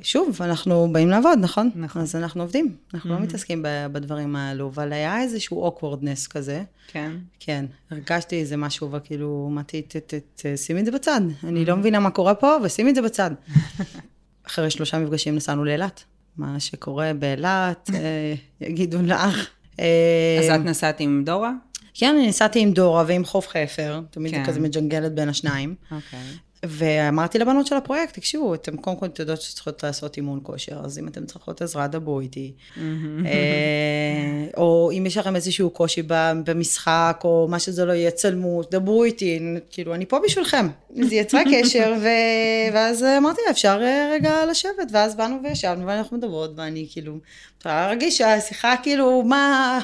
[0.00, 1.70] ושוב, אנחנו באים לעבוד, נכון?
[1.74, 2.02] נכון.
[2.02, 6.62] אז אנחנו עובדים, אנחנו לא מתעסקים ב- בדברים האלו, אבל היה איזשהו awkwardness כזה.
[6.88, 7.12] כן.
[7.40, 9.82] כן, הרגשתי איזה משהו, וכאילו, אמרתי,
[10.56, 11.20] שימי את זה בצד.
[11.44, 13.30] אני לא מבינה מה קורה פה, ושימי את זה בצד.
[14.46, 16.04] אחרי שלושה מפגשים נסענו לאילת.
[16.36, 19.50] מה שקורה באילת, אה, יגידו לך.
[19.80, 21.52] אה, אז את נסעת עם דורה?
[21.94, 24.38] כן, אני נסעתי עם דורה ועם חוף חפר, תמיד כן.
[24.38, 24.46] כן.
[24.46, 25.74] כזה מג'נגלת בין השניים.
[25.90, 26.18] אוקיי.
[26.62, 30.98] ואמרתי לבנות של הפרויקט, תקשיבו, אתם קודם כל אתם יודעות שצריכות לעשות אימון כושר, אז
[30.98, 32.52] אם אתם צריכות עזרה, דברו איתי.
[33.26, 36.02] אה, או אם יש לכם איזשהו קושי
[36.44, 39.40] במשחק, או מה שזה לא יהיה, צלמו, דברו איתי,
[39.70, 40.68] כאילו, אני פה בשבילכם.
[40.94, 46.16] היא יצרה קשר, ו- ואז אמרתי לה, אפשר אה, רגע לשבת, ואז באנו וישבנו, ואנחנו
[46.16, 47.18] מדברות, ואני כאילו,
[47.56, 49.80] מתחילה להרגיש שהשיחה כאילו, מה...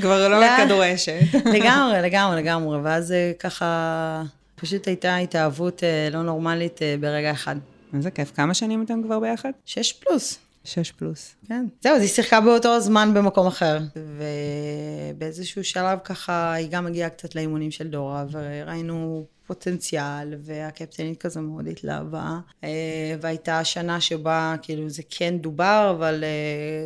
[0.00, 0.40] כבר לא.
[0.62, 1.20] מכדורשת.
[1.44, 4.22] לגמרי, לגמרי, לגמרי, ואז אה, ככה,
[4.54, 7.56] פשוט הייתה התאהבות אה, לא נורמלית אה, ברגע אחד.
[7.94, 8.32] איזה כיף.
[8.34, 9.50] כמה שנים אתם כבר ביחד?
[9.64, 10.38] שש פלוס.
[10.64, 11.34] שש פלוס.
[11.48, 11.66] כן.
[11.80, 13.78] זהו, אז היא שיחקה באותו זמן במקום אחר.
[15.16, 21.66] ובאיזשהו שלב ככה, היא גם הגיעה קצת לאימונים של דורה, וראינו פוטנציאל, והקפטנית כזה מאוד
[21.68, 22.38] התלהבה.
[22.64, 22.68] אה,
[23.20, 26.28] והייתה שנה שבה, כאילו, זה כן דובר, אבל אה,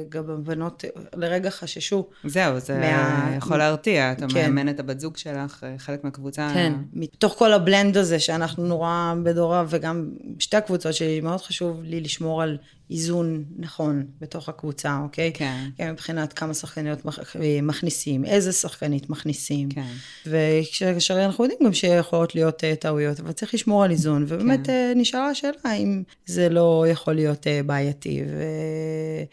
[0.08, 0.84] גם הבנות
[1.16, 2.06] לרגע חששו.
[2.24, 4.12] זהו, זה מה- יכול להרתיע.
[4.12, 4.54] אתה כן.
[4.54, 6.50] מאמן את הבת זוג שלך, אה, חלק מהקבוצה.
[6.54, 12.00] כן, מתוך כל הבלנד הזה שאנחנו נורא בדורה, וגם שתי הקבוצות שלי, מאוד חשוב לי
[12.00, 12.58] לשמור על
[12.90, 15.32] איזון נכון בתוך הקבוצה, אוקיי?
[15.34, 15.68] כן.
[15.80, 19.68] גם מבחינת כמה שחקניות מכ- מכניסים, איזה שחקנית מכניסים.
[19.68, 19.92] כן.
[20.26, 24.24] וכאשר אנחנו יודעים גם שיכולות להיות אה, טעויות, אבל צריך לשמור על איזון.
[24.28, 24.72] ובאמת כן.
[24.72, 28.22] אה, נשאלה השאלה אם זה לא יכול להיות אה, בעייתי.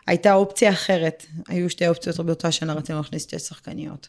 [0.08, 4.08] והייתה אופציה אחרת, היו שתי אופציות באותה שנה, רצינו להכניס שתי שחקניות.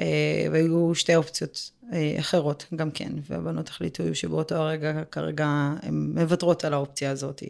[0.00, 5.46] אה, והיו שתי אופציות אה, אחרות גם כן, והבנות החליטו שבאותו הרגע כרגע
[5.82, 7.42] הן מוותרות על האופציה הזאת.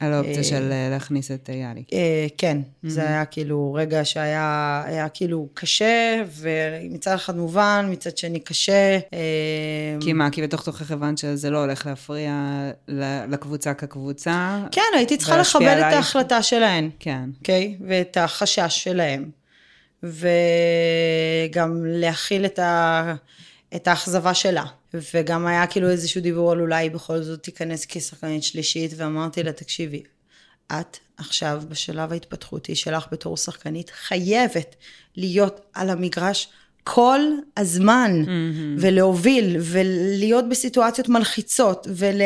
[0.00, 1.84] על האופציה של אה, להכניס את יאלי.
[2.38, 8.98] כן, זה היה כאילו רגע שהיה היה כאילו קשה, ומצד אחד מובן, מצד שני קשה.
[10.00, 12.32] כי מה, כי בתוך תוכך הבנת שזה לא הולך להפריע
[13.28, 14.64] לקבוצה כקבוצה?
[14.72, 15.92] כן, הייתי צריכה לכבד את?
[15.92, 16.90] ההחלטה שלהן.
[16.98, 17.30] כן.
[17.38, 17.76] אוקיי?
[17.86, 19.30] ואת החשש שלהם.
[20.02, 23.14] וגם להכיל את, ה...
[23.76, 24.64] את האכזבה שלה.
[25.14, 30.02] וגם היה כאילו איזשהו דיבור על אולי בכל זאת תיכנס כשחקנית שלישית, ואמרתי לה, תקשיבי,
[30.72, 34.76] את עכשיו בשלב ההתפתחותי שלך בתור שחקנית חייבת
[35.16, 36.48] להיות על המגרש
[36.84, 37.20] כל
[37.56, 38.28] הזמן, mm-hmm.
[38.80, 42.20] ולהוביל, ולהיות בסיטואציות מלחיצות, ול...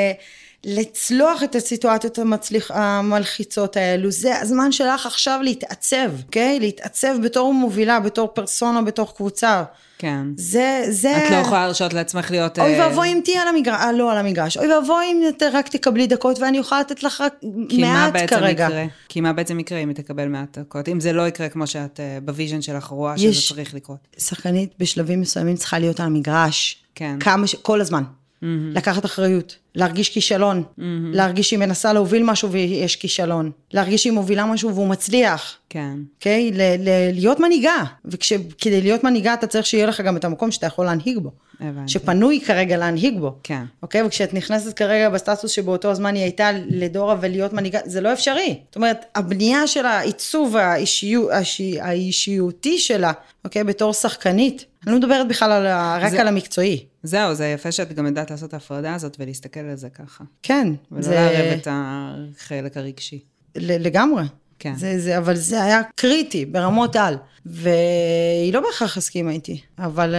[0.65, 6.61] לצלוח את הסיטואציות המצליח, המלחיצות האלו, זה הזמן שלך עכשיו להתעצב, אוקיי?
[6.61, 9.65] להתעצב בתור מובילה, בתור פרסונה, בתור קבוצה.
[9.99, 10.27] כן.
[10.37, 11.27] זה, זה...
[11.27, 12.59] את לא יכולה להרשות לעצמך להיות...
[12.59, 15.43] אוי אה, ואבוי אם תהיי על המגרש, אה, לא על המגרש, אוי ואבוי אם את
[15.53, 17.35] רק תקבלי דקות ואני אוכל לתת לך רק
[17.79, 18.65] מעט כרגע.
[18.65, 18.85] יקרה?
[19.09, 20.89] כי מה בעצם יקרה אם היא תקבל מעט דקות?
[20.89, 23.99] אם זה לא יקרה כמו שאת אה, ב vision שלך רואה שזה צריך לקרות.
[24.19, 26.85] שחקנית בשלבים מסוימים צריכה להיות על המגרש.
[26.95, 27.17] כן.
[27.21, 27.55] כמה ש...
[27.55, 28.03] כל הזמן.
[28.75, 30.63] לקחת אחריות, להרגיש כישלון,
[31.13, 35.93] להרגיש שהיא מנסה להוביל משהו ויש כישלון, להרגיש שהיא מובילה משהו והוא מצליח, כן.
[36.17, 36.51] אוקיי?
[36.53, 40.67] ל- ל- להיות מנהיגה, וכדי להיות מנהיגה אתה צריך שיהיה לך גם את המקום שאתה
[40.67, 41.31] יכול להנהיג בו.
[41.61, 41.93] הבנתי.
[41.93, 43.35] שפנוי כרגע להנהיג בו.
[43.43, 43.63] כן.
[43.83, 44.03] אוקיי?
[44.03, 48.59] וכשאת נכנסת כרגע בסטטוס שבאותו זמן היא הייתה לדורה ולהיות מנהיגה, זה לא אפשרי.
[48.69, 53.13] זאת אומרת, הבנייה של העיצוב האישיות, האישי, האישיותי שלה,
[53.45, 53.65] אוקיי?
[53.65, 56.85] בתור שחקנית, אני לא מדברת בכלל על הרקע זה- המקצועי.
[57.03, 60.25] זהו, זה יפה שאת גם יודעת לעשות את ההפרדה הזאת ולהסתכל על זה ככה.
[60.43, 60.69] כן.
[60.93, 63.21] ולא זה- לערב את החלק הרגשי.
[63.55, 64.25] לגמרי.
[64.59, 64.75] כן.
[64.77, 67.17] זה, זה, אבל זה היה קריטי, ברמות על.
[67.47, 70.17] והיא לא בהכרח הסכימה איתי, אבל uh,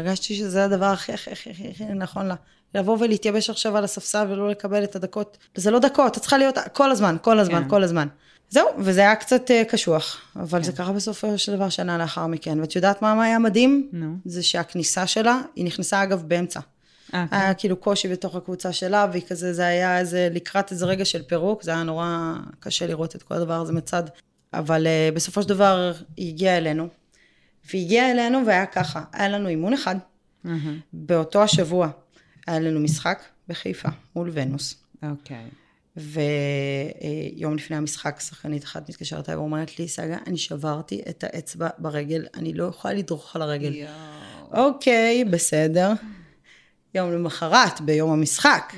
[0.00, 2.34] הרגשתי שזה הדבר הכי הכי הכי הכי הכי נכון לה.
[2.74, 5.38] לבוא ולהתייבש עכשיו על הספסל ולא לקבל את הדקות.
[5.56, 7.68] זה לא דקות, את צריכה להיות כל הזמן, כל הזמן, כן.
[7.68, 8.08] כל הזמן.
[8.50, 12.60] זהו, וזה היה קצת uh, קשוח, אבל זה קרה בסופו של דבר שנה לאחר מכן.
[12.60, 13.88] ואת יודעת מה היה מדהים?
[13.92, 14.16] נו.
[14.24, 16.60] זה שהכניסה שלה, היא נכנסה אגב באמצע.
[17.14, 17.36] אה, כן.
[17.36, 21.22] היה כאילו קושי בתוך הקבוצה שלה, והיא כזה, זה היה איזה, לקראת איזה רגע של
[21.22, 24.02] פירוק, זה היה נורא קשה לראות את כל הדבר הזה מצד.
[24.52, 26.88] אבל uh, בסופו של דבר היא הגיעה אלינו,
[27.70, 29.96] והיא הגיעה אלינו והיה ככה, היה לנו אימון אחד,
[30.44, 30.80] מהמם.
[30.92, 31.88] באותו השבוע
[32.46, 34.84] היה לנו משחק בחיפה מול ונוס.
[35.02, 35.44] אוקיי.
[35.96, 42.26] ויום לפני המשחק שחקנית אחת מתקשרת אליי ואומרת לי, סגה, אני שברתי את האצבע ברגל,
[42.34, 43.74] אני לא יכולה לדרוך על הרגל.
[43.74, 44.66] יואו.
[44.66, 45.92] אוקיי, בסדר.
[46.94, 48.72] יום למחרת, ביום המשחק.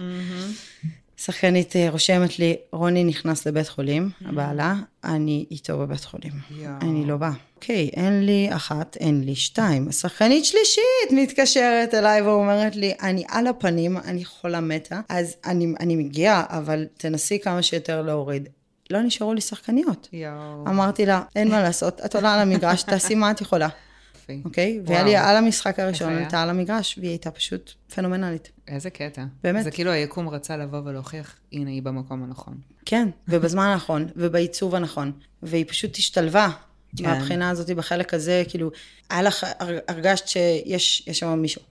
[1.17, 4.75] שחקנית אה, רושמת לי, רוני נכנס לבית חולים, הבעלה,
[5.05, 6.33] אני איתו בבית חולים.
[6.51, 6.73] יואו.
[6.81, 7.33] אני לא באה.
[7.57, 9.89] אוקיי, אין לי אחת, אין לי שתיים.
[9.89, 15.97] השחקנית שלישית מתקשרת אליי ואומרת לי, אני על הפנים, אני חולה מתה, אז אני, אני
[15.97, 18.49] מגיעה, אבל תנסי כמה שיותר להוריד.
[18.91, 20.09] לא נשארו לי שחקניות.
[20.13, 20.65] יואו.
[20.69, 23.69] אמרתי לה, אין מה לעשות, את עולה על המגרש, תעשי מה את יכולה,
[24.15, 24.43] יופי.
[24.45, 24.81] אוקיי?
[24.87, 26.17] והיה לי על המשחק הראשון?
[26.17, 28.51] הייתה על המגרש, והיא הייתה פשוט פנומנלית.
[28.69, 29.25] איזה קטע.
[29.43, 29.65] באמת.
[29.65, 32.59] זה כאילו היקום רצה לבוא ולהוכיח, הנה היא במקום הנכון.
[32.85, 36.49] כן, ובזמן הנכון, ובעיצוב הנכון, והיא פשוט השתלבה.
[36.97, 37.05] כן.
[37.05, 38.71] מהבחינה הזאת, בחלק הזה, כאילו,
[39.11, 41.63] היה לך, הר- הרגשת שיש יש שם מישהו.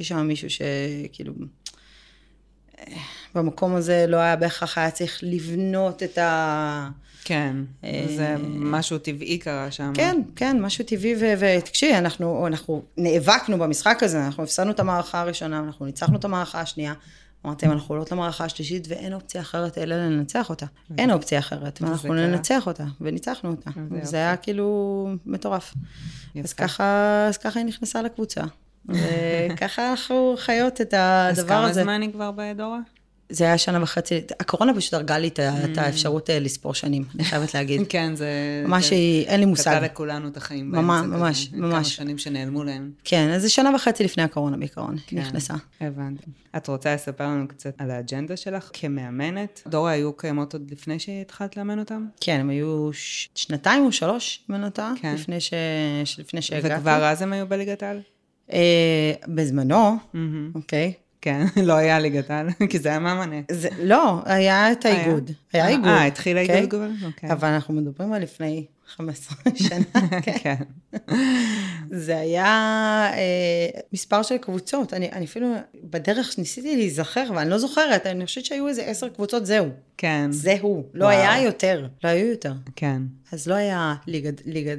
[0.00, 1.32] יש שם מישהו שכאילו,
[3.34, 6.88] במקום הזה לא היה בהכרח היה צריך לבנות את ה...
[7.24, 9.92] כן, אה, זה משהו טבעי קרה שם.
[9.94, 15.20] כן, כן, משהו טבעי, ו- ותקשיבי, אנחנו, אנחנו נאבקנו במשחק הזה, אנחנו הפסדנו את המערכה
[15.20, 16.94] הראשונה, אנחנו ניצחנו את המערכה השנייה.
[17.46, 20.66] אמרתם, אנחנו עולות למערכה השלישית ואין אופציה אחרת אלא לנצח אותה.
[20.98, 22.14] אין אופציה אחרת, ואנחנו.
[22.14, 23.70] ננצח אותה, וניצחנו אותה.
[24.02, 25.74] זה היה כאילו מטורף.
[26.44, 28.40] אז ככה, אז ככה היא נכנסה לקבוצה.
[29.52, 31.82] וככה אנחנו חיות את אז הדבר כמה הזה.
[31.82, 32.78] זמן היא כבר בדורה?
[33.30, 37.24] זה היה שנה וחצי, הקורונה פשוט הרגה לי את את האפשרות אה, לספור שנים, אני
[37.24, 37.82] חייבת להגיד.
[37.88, 38.28] כן, זה...
[38.66, 38.94] ממש זה
[39.26, 39.70] אין לי מושג.
[39.70, 41.48] קטע לכולנו את החיים ממש, באמצע ממש.
[41.48, 41.96] כמה ממש.
[41.96, 42.90] שנים שנעלמו להם.
[43.04, 45.18] כן, אז זה שנה וחצי לפני הקורונה בעיקרון, כן.
[45.18, 45.54] נכנסה.
[45.80, 46.26] הבנתי.
[46.56, 49.62] את רוצה לספר לנו קצת על האג'נדה שלך כמאמנת?
[49.66, 52.06] דורה היו קיימות עוד לפני שהתחלת לאמן אותם?
[52.20, 53.28] כן, הם היו ש...
[53.34, 55.14] שנתיים או שלוש, אם אני לא טועה, כן.
[55.14, 55.52] לפני, ש...
[56.18, 56.74] לפני שהגעתי.
[56.74, 58.00] וכבר אז הם היו בליגת העל?
[58.52, 59.96] אה, בזמנו.
[60.54, 60.92] אוקיי.
[61.22, 63.36] כן, לא היה ליגת העל, כי זה היה מאמנה.
[63.50, 65.30] זה, לא, היה את האיגוד.
[65.52, 65.86] היה אה, איגוד.
[65.86, 66.54] אה, התחיל אוקיי?
[66.54, 67.06] האיגוד כבר?
[67.06, 67.32] אוקיי.
[67.32, 69.36] אבל אנחנו מדברים על לפני 15
[69.68, 70.36] שנה, כן.
[70.40, 70.54] כן.
[71.90, 72.46] זה היה
[73.12, 74.94] אה, מספר של קבוצות.
[74.94, 75.48] אני, אני אפילו
[75.84, 79.68] בדרך ניסיתי להיזכר, ואני לא זוכרת, אני חושבת שהיו איזה עשר קבוצות, זהו.
[79.96, 80.28] כן.
[80.32, 80.84] זהו.
[80.94, 81.16] לא וואו.
[81.16, 81.88] היה יותר.
[82.04, 82.52] לא היו יותר.
[82.76, 83.02] כן.
[83.32, 83.94] אז לא היה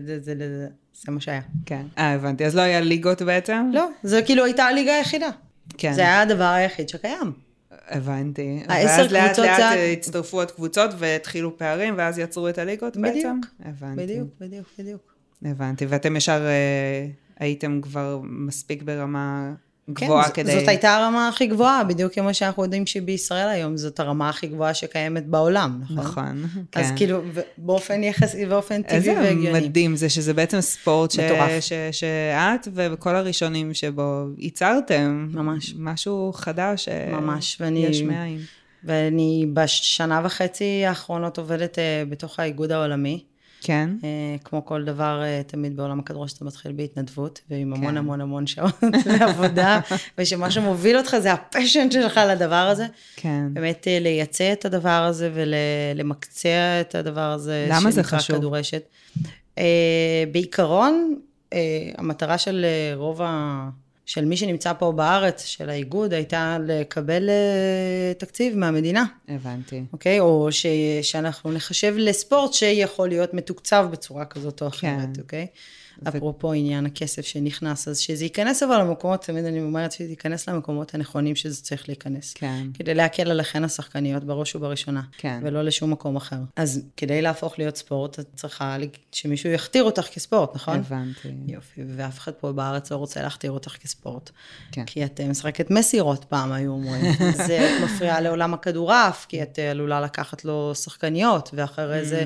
[0.06, 0.68] זה, זה,
[1.06, 1.42] זה מה שהיה.
[1.66, 1.86] כן.
[1.98, 2.46] אה, הבנתי.
[2.46, 3.70] אז לא היה ליגות בעצם?
[3.74, 5.30] לא, זה כאילו הייתה הליגה היחידה.
[5.82, 5.94] כן.
[5.94, 7.32] זה היה הדבר היחיד שקיים.
[7.90, 8.64] הבנתי.
[8.68, 12.98] העשר ואז לאט קבוצות לאט זה- הצטרפו עוד קבוצות והתחילו פערים, ואז יצרו את הליגות
[12.98, 13.18] בעצם?
[13.18, 13.46] בדיוק.
[13.66, 14.02] הבנתי.
[14.04, 15.14] בדיוק, בדיוק, בדיוק.
[15.46, 15.86] הבנתי.
[15.86, 17.08] ואתם ישר אה,
[17.40, 19.54] הייתם כבר מספיק ברמה
[19.90, 20.60] גבוהה כן, כדי...
[20.60, 24.74] זאת הייתה הרמה הכי גבוהה, בדיוק כמו שאנחנו יודעים שבישראל היום, זאת הרמה הכי גבוהה
[24.74, 25.98] שקיימת בעולם, נכון?
[25.98, 26.80] נכון, כן.
[26.80, 27.22] אז כאילו,
[27.58, 29.60] באופן יחסי, באופן טבעי איזה והגיוני.
[29.68, 31.20] מדהים זה שזה בעצם ספורט ש...
[31.20, 31.52] מטורף.
[31.60, 31.74] ש...
[31.92, 35.28] שאת וכל הראשונים שבו ייצרתם.
[35.34, 35.74] ממש.
[35.78, 36.88] משהו חדש.
[36.88, 38.40] אה, ממש, ואני- יש מאין.
[38.84, 43.24] ואני בשנה וחצי האחרונות עובדת אה, בתוך האיגוד העולמי.
[43.62, 43.90] כן.
[44.04, 44.10] אה,
[44.44, 47.98] כמו כל דבר, אה, תמיד בעולם הכדורש אתה מתחיל בהתנדבות, ועם המון כן.
[47.98, 48.84] המון המון שעות
[49.20, 49.80] לעבודה,
[50.18, 52.88] ושמה שמוביל אותך זה הפשן שלך לדבר הזה.
[53.16, 53.48] כן.
[53.54, 57.68] באמת אה, לייצא את הדבר הזה ולמקצע את הדבר הזה.
[57.70, 58.38] למה זה חשוב?
[58.38, 58.84] כדורשת.
[59.58, 61.16] אה, בעיקרון,
[61.54, 61.60] אה,
[61.98, 63.70] המטרה של רוב ה...
[64.06, 69.84] של מי שנמצא פה בארץ, של האיגוד, הייתה לקבל אה, תקציב מהמדינה, הבנתי.
[69.94, 70.20] אוקיי?
[70.20, 70.66] או ש...
[71.02, 75.22] שאנחנו נחשב לספורט שיכול להיות מתוקצב בצורה כזאת או אחרת, כן.
[75.22, 75.48] אוקיי?
[75.52, 80.50] ו- אפרופו עניין הכסף שנכנס, אז שזה ייכנס אבל למקומות, תמיד אני אומרת שזה ייכנס
[80.50, 82.34] למקומות הנכונים שזה צריך להיכנס.
[82.34, 82.68] כן.
[82.74, 85.40] כדי להקל עליכן השחקניות בראש ובראשונה, כן.
[85.44, 86.40] ולא לשום מקום אחר.
[86.56, 88.78] אז כדי להפוך להיות ספורט, את צריכה
[89.12, 90.80] שמישהו יכתיר אותך כספורט, נכון?
[90.80, 91.30] הבנתי.
[91.48, 94.30] יופי, ואף אחד פה בארץ לא רוצה להכתיר אותך כספורט.
[94.72, 94.86] כן.
[94.86, 97.14] כי את אה, משחקת מסירות פעם, היו אומרים.
[97.48, 102.24] זה מפריע לעולם הכדורעף, כי את אה, עלולה לקחת לו שחקניות, ואחרי זה,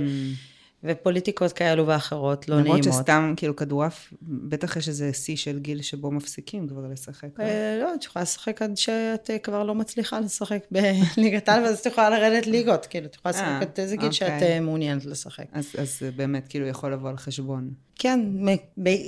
[0.83, 2.85] ופוליטיקות כאלו ואחרות לא נעימות.
[2.85, 7.39] למרות שסתם, כאילו, כדורעף, בטח יש איזה שיא של גיל שבו מפסיקים כבר לשחק.
[7.39, 7.43] לא?
[7.43, 11.79] אה, לא, את יכולה לשחק עד שאת אה, כבר לא מצליחה לשחק בליגת העל, ואז
[11.79, 14.59] את יכולה לרדת ליגות, כאילו, את יכולה לשחק אה, עד איזה גיל שאת אוקיי.
[14.59, 15.45] מעוניינת לשחק.
[15.53, 17.69] אז, באמת, כאילו, יכול לבוא על חשבון.
[17.99, 18.19] כן,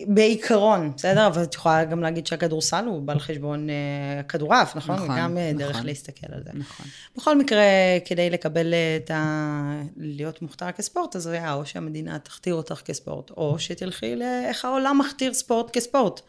[0.07, 1.27] בעיקרון, בסדר?
[1.27, 4.95] אבל את יכולה גם להגיד שהכדורסל הוא בא על חשבון אה, כדורעף, נכון?
[4.95, 5.85] נכון, וגם אה, דרך נכון.
[5.85, 6.49] להסתכל על זה.
[6.53, 6.85] נכון.
[7.17, 7.63] בכל מקרה,
[8.05, 9.81] כדי לקבל את ה...
[9.97, 15.33] להיות מוכתר כספורט, אז היה או שהמדינה תכתיר אותך כספורט, או שתלכי לאיך העולם מכתיר
[15.33, 16.21] ספורט כספורט.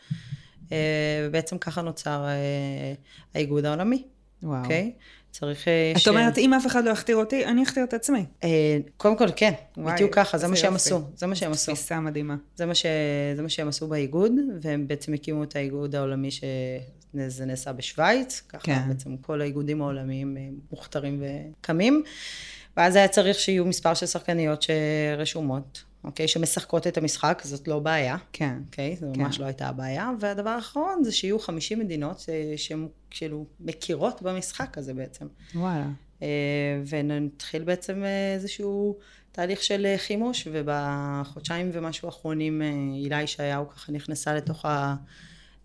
[0.73, 2.95] אה, ובעצם ככה נוצר אה,
[3.35, 4.03] האיגוד העולמי,
[4.43, 4.63] וואו.
[4.63, 4.93] אוקיי?
[5.31, 5.69] צריך...
[5.69, 8.25] אה, את אומרת, אם אף אחד לא יכתיר אותי, אני אכתיר את עצמי.
[8.45, 10.75] אה, קודם כל, כן, וואי, בדיוק ככה, זה מה שהם.
[10.75, 11.73] עשו, זה מה שהם עשו.
[11.73, 12.37] תפיסה מדהימה.
[12.57, 12.87] זה מה, ש...
[13.37, 18.63] זה מה שהם עשו באיגוד, והם בעצם הקימו את האיגוד העולמי שזה נעשה בשוויץ, ככה
[18.63, 18.89] כן.
[18.89, 22.03] בעצם כל האיגודים העולמיים אה, מוכתרים וקמים,
[22.77, 26.29] ואז היה צריך שיהיו מספר של שחקניות שרשומות, אוקיי?
[26.29, 28.17] שמשחקות את המשחק, זאת לא בעיה.
[28.33, 28.59] כן.
[28.67, 28.97] אוקיי?
[28.97, 29.21] זו כן.
[29.21, 30.11] ממש לא הייתה הבעיה.
[30.21, 35.27] והדבר האחרון זה שיהיו 50 מדינות אה, שהן כאילו מכירות במשחק הזה בעצם.
[35.55, 35.87] וואלה.
[36.23, 36.29] אה,
[36.89, 38.99] ונתחיל בעצם אה, איזשהו
[39.33, 42.63] תהליך של חימוש, ובחודשיים ומשהו האחרונים
[42.95, 44.65] הילה ישעיהו ככה נכנסה לתוך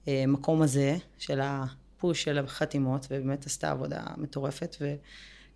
[0.08, 4.96] המקום הזה של הפוש של החתימות, ובאמת עשתה עבודה מטורפת, וכבר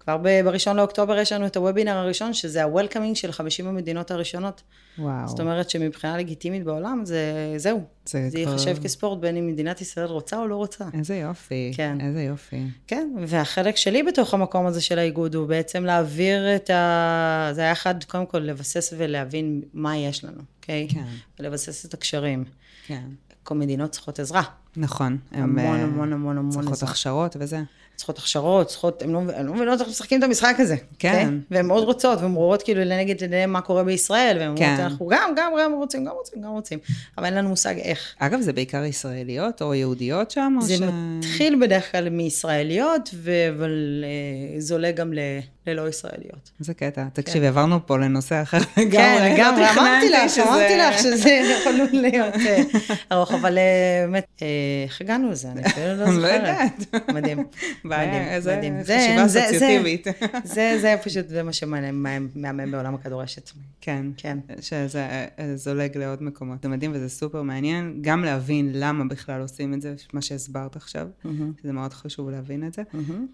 [0.09, 4.61] ב- בראשון לאוקטובר יש לנו את הוובינר הראשון, שזה ה-Welcoming של 50 המדינות הראשונות.
[4.99, 5.27] וואו.
[5.27, 7.23] זאת אומרת שמבחינה לגיטימית בעולם, זה,
[7.57, 7.83] זהו.
[8.05, 10.85] זה זה כבר- ייחשב כספורט בין אם מדינת ישראל רוצה או לא רוצה.
[10.93, 11.71] איזה יופי.
[11.75, 11.97] כן.
[12.01, 12.63] איזה יופי.
[12.87, 17.49] כן, והחלק שלי בתוך המקום הזה של האיגוד הוא בעצם להעביר את ה...
[17.53, 20.87] זה היה אחד, קודם כל, לבסס ולהבין מה יש לנו, אוקיי?
[20.91, 21.03] כן.
[21.39, 22.43] ולבסס את הקשרים.
[22.87, 23.03] כן.
[23.43, 24.41] כל מדינות צריכות עזרה.
[24.77, 25.17] נכון.
[25.31, 26.83] המון, אה, המון, המון, המון צריכות.
[26.83, 27.61] הכשרות וזה.
[27.97, 30.75] צריכות הכשרות, צריכות, הן לא, הן לא מבינות איך משחקים את המשחק הזה.
[30.99, 31.09] כן.
[31.09, 31.37] אוקיי?
[31.51, 34.83] והן מאוד רוצות, והן רואות כאילו לנגד עיניהן מה קורה בישראל, והן אומרות, כן.
[34.83, 36.79] אנחנו גם, גם, גם רוצים, גם רוצים, גם רוצים.
[37.17, 38.15] אבל אין לנו מושג איך.
[38.19, 40.57] אגב, זה בעיקר ישראליות או יהודיות שם?
[40.57, 40.81] או זה ש...
[40.81, 43.09] מתחיל בדרך כלל מישראליות,
[43.57, 45.19] אבל אה, זולה גם ל-
[45.67, 46.51] ללא ישראליות.
[46.59, 47.05] איזה קטע.
[47.13, 48.91] תקשיבי, עברנו פה לנושא אחר לגמרי.
[48.91, 51.29] כן, לא לגמרי, אמרתי תכננתי לך, שזה- אמרתי לך שזה
[51.61, 52.63] יכול להיות אה,
[53.11, 53.63] ארוך, אבל אה,
[54.05, 54.47] באמת, אה,
[54.85, 55.51] איך הגענו לזה?
[55.51, 56.21] אני אפילו לא אני זוכרת.
[56.21, 57.09] לא יודעת.
[57.13, 57.37] מדהים,
[57.85, 58.83] בעיה, מדהים, איזה מדהים.
[58.83, 60.07] זה- חשיבה אסוציאטיבית.
[60.43, 62.27] זה, פשוט, זה מה שמהמם
[62.71, 63.51] בעולם הכדורשת.
[63.81, 64.37] כן, כן.
[64.61, 64.99] שזה
[65.39, 66.61] אה, זולג לעוד מקומות.
[66.63, 71.07] זה מדהים וזה סופר מעניין, גם להבין למה בכלל עושים את זה, מה שהסברת עכשיו,
[71.23, 72.81] מהמם, זה מאוד חשוב להבין את זה,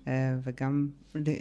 [0.07, 0.87] אה, וגם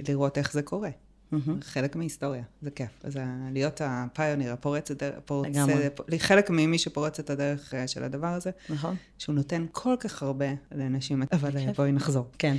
[0.09, 0.91] לראות איך זה קורה.
[1.33, 1.63] מהמם.
[1.63, 2.91] חלק מהיסטוריה, זה כיף.
[3.05, 3.19] אז
[3.53, 5.75] להיות הפיוניר, הפורץ הדרך, פורץ, לגמרי.
[6.19, 8.97] חלק ממי שפורץ את הדרך אה, של הדבר הזה, נכון?
[9.19, 11.77] שהוא נותן כל כך הרבה לאנשים, אבל אה, כיף.
[11.77, 12.27] בואי נחזור.
[12.39, 12.57] כן.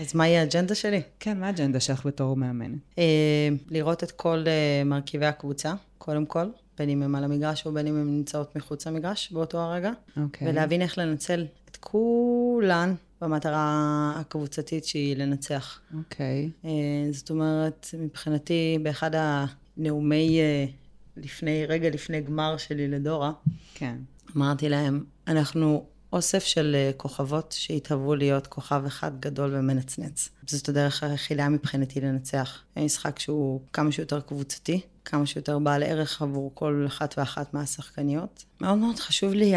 [0.00, 1.02] אז מהי האג'נדה שלי?
[1.20, 2.78] כן, מה האג'נדה שלך בתור מאמנת?
[2.98, 3.04] אה,
[3.70, 6.46] לראות את כל אה, מרכיבי הקבוצה, קודם כל,
[6.78, 10.48] בין אם הם על המגרש או בין אם הן נמצאות מחוץ למגרש באותו הרגע, אוקיי.
[10.48, 15.80] ולהבין איך לנצל את כולן במטרה הקבוצתית שהיא לנצח.
[15.98, 16.50] אוקיי.
[16.64, 16.70] אה,
[17.12, 20.64] זאת אומרת, מבחינתי, באחד הנאומי אה,
[21.16, 23.32] לפני, רגע לפני גמר שלי לדורה,
[23.74, 23.96] כן.
[24.36, 30.28] אמרתי להם, אנחנו אוסף של אה, כוכבות שהתהוו להיות כוכב אחד גדול ומנצנץ.
[30.46, 32.62] זאת הדרך היחידה מבחינתי לנצח.
[32.76, 38.44] משחק שהוא כמה שיותר קבוצתי, כמה שיותר בעל ערך עבור כל אחת ואחת מהשחקניות.
[38.60, 39.52] מאוד מאוד חשוב לי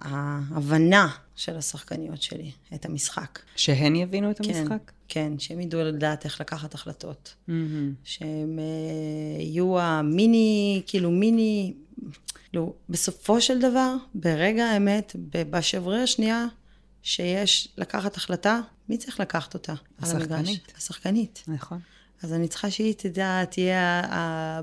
[0.00, 3.38] ההבנה של השחקניות שלי, את המשחק.
[3.56, 4.92] שהן יבינו את כן, המשחק?
[5.08, 7.34] כן, שהם ידעו לדעת איך לקחת החלטות.
[7.48, 7.94] מהמם.
[8.04, 11.74] שהם אה, יהיו המיני, כאילו מיני,
[12.50, 16.46] כאילו, בסופו של דבר, ברגע האמת, ב- בשבריר השנייה
[17.02, 19.74] שיש לקחת החלטה, מי צריך לקחת אותה?
[20.02, 20.72] השחקנית.
[20.76, 21.44] השחקנית.
[21.48, 21.78] נכון.
[22.22, 24.02] אז אני צריכה שהיא תדע, תהיה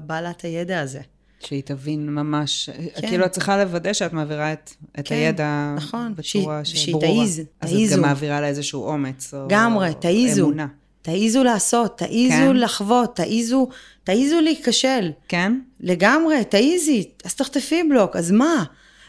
[0.06, 1.00] בעלת הידע הזה.
[1.40, 3.08] שהיא תבין ממש, כן.
[3.08, 6.14] כאילו את צריכה לוודא שאת מעבירה את, את כן, הידע נכון.
[6.16, 7.06] בצורה שהיא- שברורה.
[7.08, 7.94] שהיא תעיז, אז תעיזו.
[7.96, 10.46] את גם מעבירה לה איזשהו אומץ, או לגמרי, תעיזו.
[10.46, 10.68] אמונה.
[11.02, 12.56] תעיזו לעשות, תעיזו כן.
[12.56, 13.68] לחוות, תעיזו,
[14.04, 15.12] תעיזו להיכשל.
[15.28, 15.60] כן?
[15.80, 18.64] לגמרי, תעיזי, אז תחטפי בלוק, אז מה?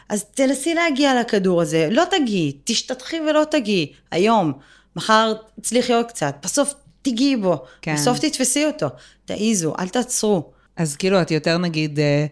[0.09, 4.53] אז תנסי להגיע לכדור הזה, לא תגיעי, תשתתחי ולא תגיעי, היום,
[4.95, 7.93] מחר תצליחי עוד קצת, בסוף תיגעי בו, כן.
[7.95, 8.87] בסוף תתפסי אותו,
[9.25, 10.51] תעיזו, אל תעצרו.
[10.77, 12.25] אז כאילו את יותר נגיד, אה,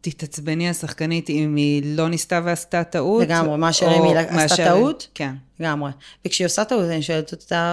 [0.00, 3.22] תתעצבני השחקנית אם היא לא ניסתה ועשתה טעות.
[3.22, 5.08] לגמרי, מאשר אם היא עשתה מאשר- טעות?
[5.14, 5.34] כן.
[5.60, 5.90] לגמרי.
[6.26, 7.72] וכשהיא עושה טעות, אני שואלת אותה,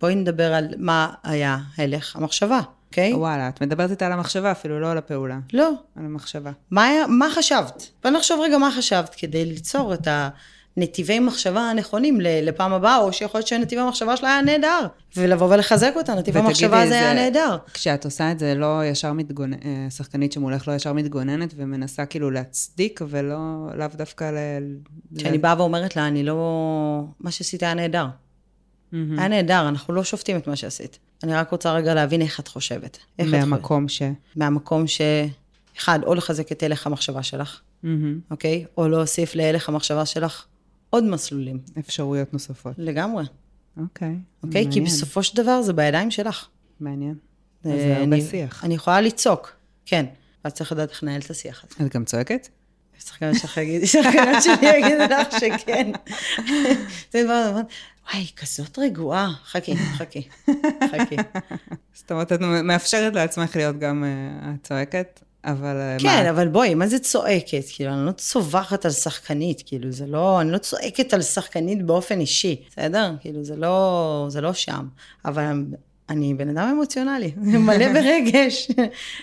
[0.00, 3.12] בואי נדבר על מה היה הלך המחשבה, אוקיי?
[3.14, 6.50] וואלה, את מדברת איתה על המחשבה, אפילו לא על הפעולה, לא, על המחשבה.
[6.70, 7.90] מה, היה- מה חשבת?
[8.02, 10.08] בוא נחשוב רגע מה חשבת כדי ליצור את
[10.80, 15.92] הנתיבי מחשבה הנכונים לפעם הבאה, או שיכול להיות שנתיב המחשבה שלה היה נהדר, ולבוא ולחזק
[15.96, 17.56] אותה, נתיב המחשבה הזה היה נהדר.
[17.74, 23.00] כשאת עושה את זה, לא ישר מתגוננת, שחקנית שמולך לא ישר מתגוננת ומנסה כאילו להצדיק,
[23.08, 24.36] ולא, לאו דווקא ל...
[25.18, 27.04] כשאני באה ואומרת לה, אני לא...
[27.20, 28.06] מה שעשית היה נהדר.
[28.92, 30.98] היה נהדר, אנחנו לא שופטים את מה שעשית.
[31.22, 32.98] אני רק רוצה רגע להבין איך את חושבת.
[33.18, 34.02] איך את מהמקום ש...
[34.36, 35.00] מהמקום ש...
[35.78, 37.60] אחד, או לחזק את הלך המחשבה שלך.
[38.30, 38.64] אוקיי?
[38.76, 40.44] או להוסיף להלך המחשבה שלך
[40.90, 41.58] עוד מסלולים.
[41.78, 42.74] אפשרויות נוספות.
[42.78, 43.24] לגמרי,
[43.76, 44.14] אוקיי.
[44.42, 44.62] אוקיי?
[44.62, 44.84] כי מעניין.
[44.84, 46.46] בסופו של דבר זה בידיים שלך.
[46.80, 47.14] מעניין.
[47.64, 48.64] אז אה, זה הרבה אני- שיח.
[48.64, 49.52] אני יכולה לצעוק,
[49.86, 50.06] כן.
[50.44, 51.86] ואת צריך לדעת איך לנהל את השיח הזה.
[51.86, 52.48] את גם צועקת?
[52.98, 55.92] יש שחקנות שלך יגיד- שחקנות שלי יגידו לך שכן.
[57.12, 57.60] זה דבר, דבר,
[58.12, 59.30] וואי, כזאת רגועה.
[59.44, 60.28] חכי, חכי,
[60.90, 61.16] חכי.
[61.94, 65.76] זאת אומרת, את מאפשרת לעצמך להיות גם אה, צועקת, אבל...
[65.98, 66.30] כן, מה?
[66.30, 67.64] אבל בואי, מה זה צועקת?
[67.68, 72.20] כאילו, אני לא צווחת על שחקנית, כאילו, זה לא, אני לא צועקת על שחקנית באופן
[72.20, 73.12] אישי, בסדר?
[73.20, 74.88] כאילו, זה לא, זה לא שם.
[75.24, 75.64] אבל
[76.10, 77.32] אני בן אדם אמוציונלי,
[77.66, 78.70] מלא ברגש.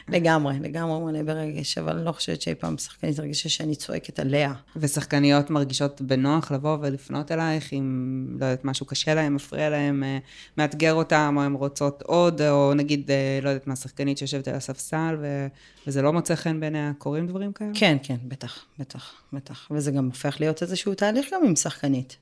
[0.09, 4.53] לגמרי, לגמרי מלא ברגש, אבל אני לא חושבת שאי פעם שחקנית הרגישה שאני צועקת עליה.
[4.75, 10.17] ושחקניות מרגישות בנוח לבוא ולפנות אלייך אם, לא יודעת, משהו קשה להם, מפריע להם, אה,
[10.57, 14.55] מאתגר אותם, או הן רוצות עוד, או נגיד, אה, לא יודעת מה, שחקנית שיושבת על
[14.55, 15.47] הספסל, ו...
[15.87, 17.71] וזה לא מוצא חן בעיניה, קורים דברים כאלה?
[17.73, 19.67] כן, כן, בטח, בטח, בטח.
[19.71, 22.17] וזה גם הופך להיות איזשהו תהליך גם עם שחקנית.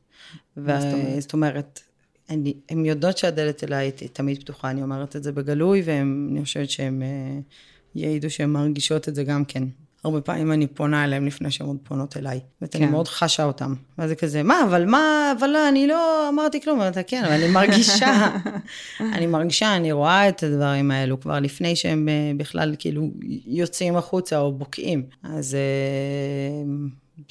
[1.20, 1.82] זאת אומרת,
[2.30, 6.70] אני, הן יודעות שהדלת אליי היא תמיד פתוחה, אני אומרת את זה בגלוי, ואני חושבת
[6.70, 7.08] שהן אה,
[7.96, 9.64] יעידו שהן מרגישות את זה גם כן.
[10.04, 12.40] הרבה פעמים אני פונה אליהן לפני שהן עוד פונות אליי.
[12.62, 12.84] זאת כן.
[12.84, 13.74] אני מאוד חשה אותן.
[13.98, 16.82] ואז זה כזה, מה, אבל מה, אבל לא, אני לא אמרתי כלום.
[16.82, 18.36] אמרתי, כן, אבל אני מרגישה,
[19.16, 23.10] אני מרגישה, אני רואה את הדברים האלו כבר לפני שהם אה, בכלל כאילו
[23.46, 25.04] יוצאים החוצה או בוקעים.
[25.24, 25.58] אז...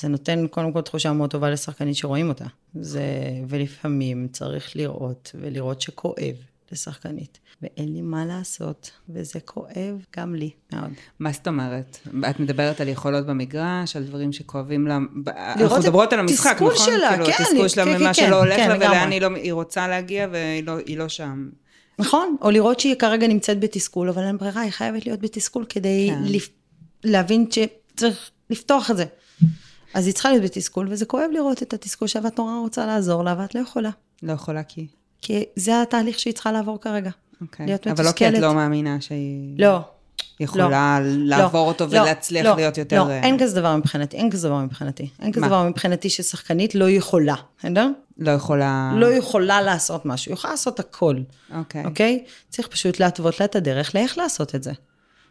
[0.01, 2.45] זה נותן קודם כל תחושה מאוד טובה לשחקנית שרואים אותה.
[2.75, 3.03] זה,
[3.49, 6.35] ולפעמים צריך לראות, ולראות שכואב
[6.73, 7.39] לשחקנית.
[7.63, 10.91] ואין לי מה לעשות, וזה כואב גם לי מאוד.
[11.19, 11.99] מה זאת אומרת?
[12.31, 14.99] את מדברת על יכולות במגרש, על דברים שכואבים לה...
[15.37, 16.73] אנחנו מדברות על המשחק, נכון?
[16.77, 17.33] שלה, כאילו, כן.
[17.43, 18.77] התסכול שלה כן, ממה כן, שלא הולך כן, לה.
[18.77, 21.49] ולאן היא, לא, היא רוצה להגיע, והיא לא, לא שם.
[21.99, 26.11] נכון, או לראות שהיא כרגע נמצאת בתסכול, אבל אין ברירה, היא חייבת להיות בתסכול כדי
[26.11, 26.39] כן.
[27.05, 29.05] להבין שצריך לפתוח את זה.
[29.95, 33.25] אז היא צריכה להיות בתסכול, וזה כואב לראות את התסכול שלה, ואת נורא רוצה לעזור
[33.25, 33.91] לה, ואת לא יכולה.
[34.23, 34.87] לא יכולה כי...
[35.21, 37.11] כי זה התהליך שהיא צריכה לעבור כרגע.
[37.41, 37.67] אוקיי.
[37.67, 38.39] להיות אבל לא כי את.
[38.39, 39.81] לא מאמינה שהיא לא.
[40.41, 43.05] יכולה לעבור אותו לא, ולהצליח לא, להיות יותר...
[43.05, 45.09] לא, אין כזה דבר מבחינתי, אין כזה דבר מבחינתי.
[45.23, 45.47] אין כזה?
[45.47, 47.89] דבר מבחינתי ששחקנית לא יכולה, בסדר?
[48.19, 48.93] לא יכולה...
[48.97, 51.17] לא יכולה לעשות משהו, היא יכולה לעשות הכל,
[51.55, 51.85] אוקיי.
[51.85, 52.25] אוקיי?
[52.49, 54.73] צריך פשוט להתוות לה את הדרך לאיך לעשות את זה.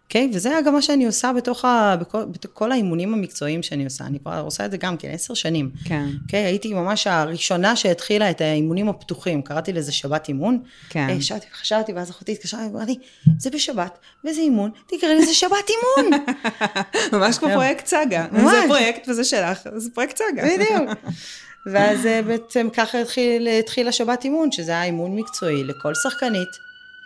[0.03, 0.29] אוקיי?
[0.33, 1.95] וזה גם מה שאני עושה בתוך ה...
[2.01, 4.05] בכל, בכל האימונים המקצועיים שאני עושה.
[4.05, 5.71] אני כבר עושה את זה גם כן עשר שנים.
[5.85, 6.05] כן.
[6.23, 6.39] אוקיי?
[6.39, 9.41] הייתי ממש הראשונה שהתחילה את האימונים הפתוחים.
[9.41, 10.59] קראתי לזה שבת אימון.
[10.89, 11.09] כן.
[11.09, 12.95] אה, ישבתי וחשבתי, ואז אחותי התקשרה, ואמרה לי,
[13.39, 16.23] זה בשבת, וזה אימון, תקראי לזה שבת אימון.
[17.13, 18.25] ממש כמו פרויקט סאגה.
[18.31, 18.51] ממש.
[18.51, 20.43] זה פרויקט וזה שלך, זה פרויקט סאגה.
[20.43, 20.89] בדיוק.
[21.71, 26.49] ואז אה, בעצם ככה התחיל, התחיל השבת אימון, שזה היה אימון מקצועי לכל שחקנית,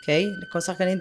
[0.08, 0.34] אוקיי?
[0.41, 0.99] לכל שחקנית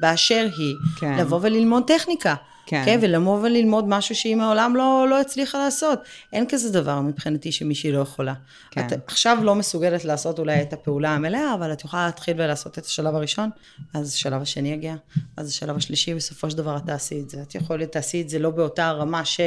[0.00, 1.18] באשר היא, כן.
[1.18, 2.34] לבוא וללמוד טכניקה.
[2.66, 2.80] כן.
[2.80, 2.98] אוקיי?
[3.00, 5.98] ולבוא וללמוד משהו שהיא מעולם לא, לא הצליחה לעשות.
[6.32, 8.34] אין כזה דבר מבחינתי שמישהי לא יכולה.
[8.70, 8.86] כן.
[8.86, 12.84] את עכשיו לא מסוגלת לעשות אולי את הפעולה המלאה, אבל את יכולה להתחיל ולעשות את
[12.84, 13.50] השלב הראשון,
[13.94, 14.94] אז השלב השני יגיע,
[15.36, 17.42] אז השלב השלישי, בסופו של דבר את תעשי את זה.
[17.42, 19.40] את יכולה, תעשי את זה לא באותה רמה ש...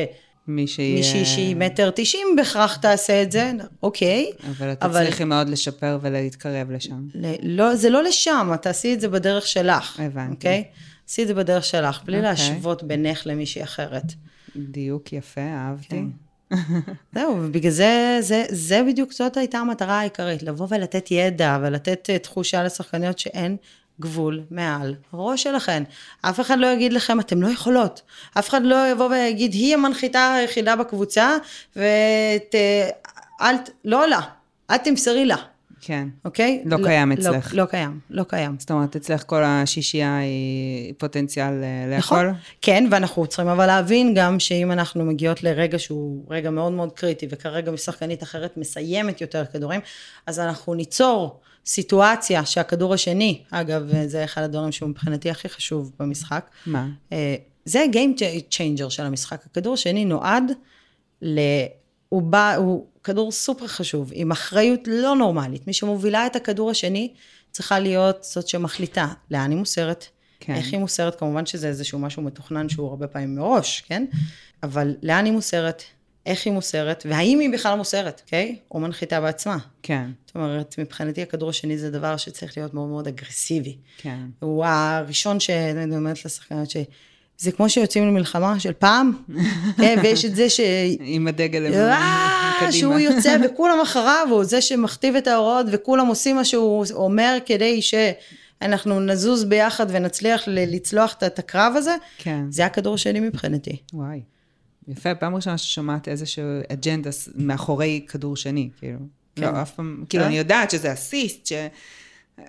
[0.47, 0.95] מישהי...
[0.95, 3.51] מישהי שהיא מטר תשעים בהכרח תעשה את זה,
[3.83, 4.31] אוקיי.
[4.57, 7.07] אבל את אבל- תצליחי מאוד לשפר ולהתקרב לשם.
[7.15, 9.99] ל- לא, זה לא לשם, את תעשי את זה בדרך שלך.
[9.99, 10.31] הבנתי.
[10.35, 10.63] אוקיי?
[11.05, 12.29] תעשי את זה בדרך שלך, בלי אוקיי.
[12.29, 14.03] להשוות בינך למישהי אחרת.
[14.55, 16.01] דיוק יפה, אהבתי.
[16.49, 16.57] כן.
[17.15, 22.19] זהו, ובגלל זה, זה, זה בדיוק, זאת הייתה המטרה העיקרית, לבוא ולתת ידע ולתת אה,
[22.19, 23.57] תחושה לשחקניות שאין
[24.01, 25.83] גבול מעל הראש שלכן.
[26.21, 28.01] אף אחד לא יגיד לכם, אתם לא יכולות.
[28.37, 31.37] אף אחד לא יבוא ויגיד, היא המנחיתה היחידה בקבוצה,
[31.75, 32.55] ואת...
[32.55, 32.89] אה,
[33.41, 34.21] אל, לא לה,
[34.69, 35.37] אל תמסרי לה,
[35.81, 36.07] כן.
[36.25, 36.61] אוקיי?
[36.65, 37.53] לא קיים אצלך.
[37.53, 38.55] לא, לא קיים, לא קיים.
[38.59, 42.39] זאת אומרת, אצלך כל השישייה היא פוטנציאל אה, נכון, להכל?
[42.61, 47.27] כן, ואנחנו צריכים אבל להבין גם שאם אנחנו מגיעות לרגע שהוא רגע מאוד מאוד קריטי,
[47.29, 49.81] וכרגע משחקנית אחרת מסיימת יותר כדורים,
[50.25, 56.49] אז אנחנו ניצור סיטואציה שהכדור השני, אגב, זה אחד הדברים שהוא מבחינתי הכי חשוב במשחק,
[56.65, 56.87] מה?
[57.11, 58.19] אה, זה ה-game
[58.51, 59.45] changer של המשחק.
[59.45, 60.51] הכדור השני נועד
[61.21, 61.39] ל...
[62.09, 65.67] הוא בא, הוא כדור סופר חשוב, עם אחריות לא נורמלית.
[65.67, 67.13] מי שמובילה את הכדור השני
[67.51, 70.05] צריכה להיות זאת שמחליטה לאן היא מוסרת,
[70.39, 70.53] כן.
[70.53, 74.05] איך היא מוסרת, כמובן שזה איזשהו משהו מתוכנן שהוא הרבה פעמים מראש, כן?
[74.63, 75.83] אבל לאן היא מוסרת,
[76.27, 78.55] איך היא מוסרת, והאם היא בכלל מוסרת, אוקיי?
[78.71, 79.57] או מנחיתה בעצמה.
[79.83, 83.75] כן, זאת אומרת, מבחינתי הכדור השני זה דבר שצריך להיות מאוד מאוד אגרסיבי.
[83.97, 84.19] כן.
[84.39, 89.11] הוא הראשון שאני אומרת לשחקנות שזה כמו שיוצאים למלחמה של פעם,
[89.77, 90.59] כן, ויש את זה ש...
[90.99, 92.71] עם הדגל אה, קדימה.
[92.71, 97.79] שהוא יוצא וכולם אחריו, הוא זה שמכתיב את ההוראות וכולם עושים מה שהוא אומר כדי
[97.81, 102.41] שאנחנו נזוז ביחד ונצליח לצלוח את- את הקרב הזה, כן.
[102.49, 103.77] זה הכדור שלי מבחינתי.
[103.93, 104.21] וואי.
[104.87, 108.99] יפה, פעם ראשונה ששומעת איזשהו אג'נדה מאחורי כדור שני, כאילו.
[109.35, 109.53] כן.
[109.53, 110.27] לא, אף פעם, כאילו, אה?
[110.29, 111.53] אני יודעת שזה אסיסט, ש...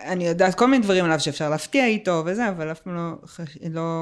[0.05, 3.13] אני יודעת כל מיני דברים עליו שאפשר להפתיע איתו וזה, אבל אף פעם לא.
[3.71, 3.93] לא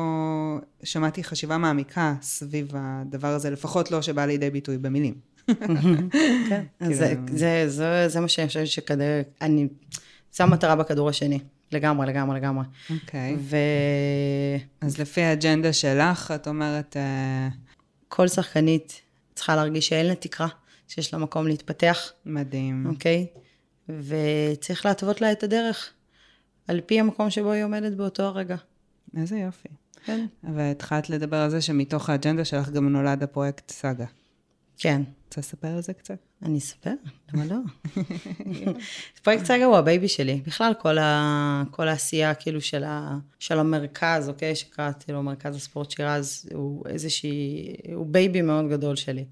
[0.84, 5.14] שמעתי חשיבה מעמיקה סביב הדבר הזה, לפחות לא שבא לידי ביטוי במילים.
[6.48, 9.04] כן, אז זה- זה- זה- זה מה שאני חושבת שכדי,
[9.42, 9.68] אני,
[10.32, 11.38] זה המטרה בכדור השני,
[11.72, 12.64] לגמרי, לגמרי, לגמרי.
[12.90, 13.36] אוקיי.
[13.38, 13.56] ו...
[14.80, 17.48] אז לפי האג'נדה שלך, את אומרת, אה,
[18.16, 19.00] כל שחקנית
[19.34, 20.48] צריכה להרגיש שאין לה תקרה,
[20.88, 22.86] שיש לה מקום להתפתח, מדהים.
[22.86, 23.26] אוקיי?
[23.88, 25.90] וצריך להתוות לה את הדרך.
[26.68, 28.56] על פי המקום שבו היא עומדת באותו הרגע.
[29.16, 29.68] איזה יופי.
[30.04, 30.26] כן.
[30.54, 34.06] והתחלת לדבר על זה שמתוך האג'נדה שלך גם נולד הפרויקט סאגה.
[34.78, 35.02] כן.
[35.26, 36.18] רוצה לספר על זה קצת?
[36.42, 36.92] אני אספר,
[37.32, 37.56] למה לא?
[39.22, 40.40] פרויקט סאגה הוא ה baby שלי.
[40.46, 41.62] בכלל, כל, ה...
[41.70, 43.18] כל העשייה כאילו של, ה...
[43.38, 44.54] של המרכז, אוקיי?
[44.54, 47.72] שקראתי לו מרכז הספורט שירז, הוא איזושהי...
[47.94, 49.24] הוא baby מאוד גדול שלי.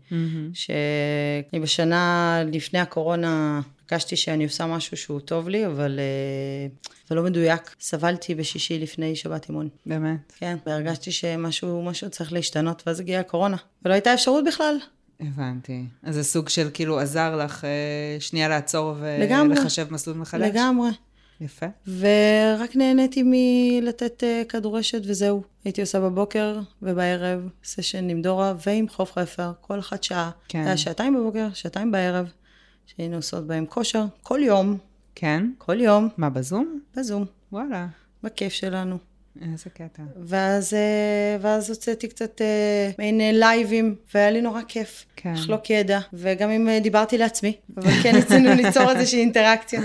[0.54, 6.66] שאני בשנה לפני הקורונה הרגשתי שאני עושה משהו שהוא טוב לי, אבל, אה,
[7.08, 7.76] אבל לא מדויק.
[7.80, 9.68] סבלתי בשישי לפני שבת אימון.
[9.86, 10.32] באמת?
[10.38, 13.56] כן, והרגשתי שמשהו משהו צריך להשתנות, ואז הגיעה הקורונה.
[13.84, 14.76] ולא הייתה אפשרות בכלל.
[15.26, 15.84] הבנתי.
[16.02, 18.94] אז זה סוג של כאילו עזר לך אה, שנייה לעצור.
[19.00, 20.48] ולחשב מסלול מחדש?
[20.50, 20.90] לגמרי.
[21.40, 21.66] יפה.
[21.98, 25.42] ורק נהניתי מלתת uh, כדורשת וזהו.
[25.64, 30.30] הייתי עושה בבוקר ובערב סשן עם דורה ועם חוף חפר, כל אחת שעה.
[30.48, 30.58] כן.
[30.58, 32.26] היה שעתיים בבוקר, שעתיים בערב,
[32.86, 34.78] שהיינו עושות בהם כושר, כל יום,
[35.14, 35.50] כן?
[35.58, 36.80] כל יום, מה, בזום?
[36.96, 37.86] בזום, וואלה,
[38.22, 38.98] בכיף שלנו.
[39.42, 40.02] איזה קטע.
[40.24, 45.04] ואז, אה, ואז הוצאתי קצת אה, מעין אה, לייבים, והיה לי נורא כיף.
[45.16, 45.32] כן.
[45.32, 49.80] לחלוק ידע, וגם אם דיברתי לעצמי, אבל כן רצינו ליצור איזושהי אינטראקציה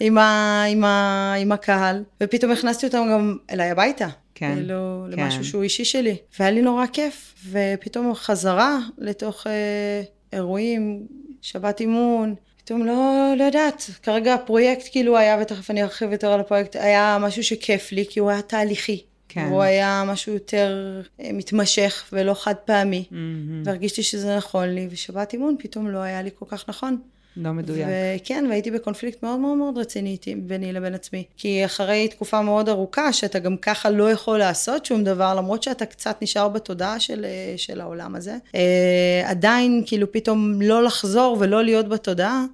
[0.00, 4.08] עם, ה, עם, ה, עם הקהל, ופתאום הכנסתי אותם גם אליי הביתה.
[4.34, 5.20] כן, כאילו, כן.
[5.20, 6.16] למשהו שהוא אישי שלי.
[6.38, 11.06] והיה לי נורא כיף, ופתאום חזרה לתוך אה, אירועים,
[11.42, 12.34] שבת אימון,
[12.70, 17.18] פתאום לא, לא יודעת, כרגע הפרויקט כאילו היה, ותכף אני ארחיב יותר על הפרויקט, היה
[17.20, 19.02] משהו שכיף לי, כי הוא היה תהליכי.
[19.28, 19.46] כן.
[19.50, 23.04] הוא היה משהו יותר אה, מתמשך ולא חד פעמי.
[23.10, 23.62] מהמם.
[23.64, 26.98] והרגישתי שזה נכון לי, ושבת אימון פתאום לא היה לי כל כך נכון.
[27.36, 27.86] לא מדויק.
[27.88, 31.24] וכן, והייתי בקונפליקט מאוד מאוד מאוד רציני איתי, ביני לבין עצמי.
[31.36, 35.86] כי אחרי תקופה מאוד ארוכה, שאתה גם ככה לא יכול לעשות שום דבר, למרות שאתה
[35.86, 41.64] קצת נשאר בתודעה של, אה, של העולם הזה, אה, עדיין כאילו פתאום לא לחזור ולא
[41.64, 42.44] להיות בתודעה,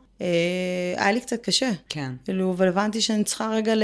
[0.96, 1.70] היה לי קצת קשה.
[1.88, 2.10] כן.
[2.24, 3.82] כאילו, אבל הבנתי שאני צריכה רגע ל...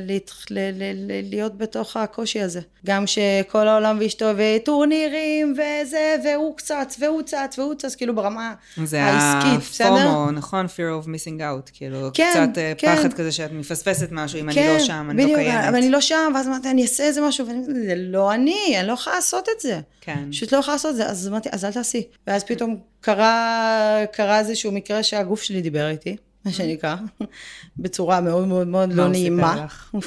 [0.00, 0.18] ל...
[0.50, 0.58] ל...
[0.72, 1.20] ל...
[1.30, 2.60] להיות בתוך הקושי הזה.
[2.86, 8.54] גם שכל העולם ואשתו, וטורנירים, וזה, והוא קצץ, והוא צץ, והוא צץ, כאילו ברמה
[8.84, 9.94] זה העסקית, בסדר?
[9.94, 10.66] הפומו, נכון?
[10.66, 11.70] fear of missing out.
[11.72, 12.96] כאילו, כן, קצת אה, כן.
[12.96, 15.64] פחד כזה שאת מפספסת משהו, אם אני כן, לא שם, אני לא בדיוק, קיימת.
[15.64, 18.74] אבל אני לא שם, ואז אמרתי, אני אעשה איזה משהו, ואני אומרת, זה לא אני,
[18.78, 19.80] אני לא יכולה לעשות את זה.
[20.00, 20.28] כן.
[20.30, 22.06] פשוט לא יכולה לעשות את זה, אז אמרתי, אז אל תעשי.
[22.26, 26.96] ואז פתאום קרה, קרה איזשהו מקרה שהגוף שלי דיבר איתי, מה שנקרא,
[27.78, 29.66] בצורה מאוד מאוד מאוד לא נעימה.
[29.90, 30.02] הוא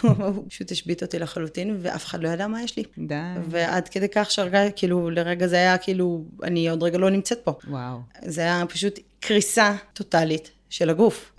[0.49, 2.83] פשוט השבית אותי לחלוטין, ואף אחד לא ידע מה יש לי.
[2.97, 3.15] די.
[3.49, 7.53] ועד כדי כך שהרגע, כאילו, לרגע זה היה כאילו, אני עוד רגע לא נמצאת פה.
[7.67, 7.99] וואו.
[8.25, 11.31] זה היה פשוט קריסה טוטאלית של הגוף,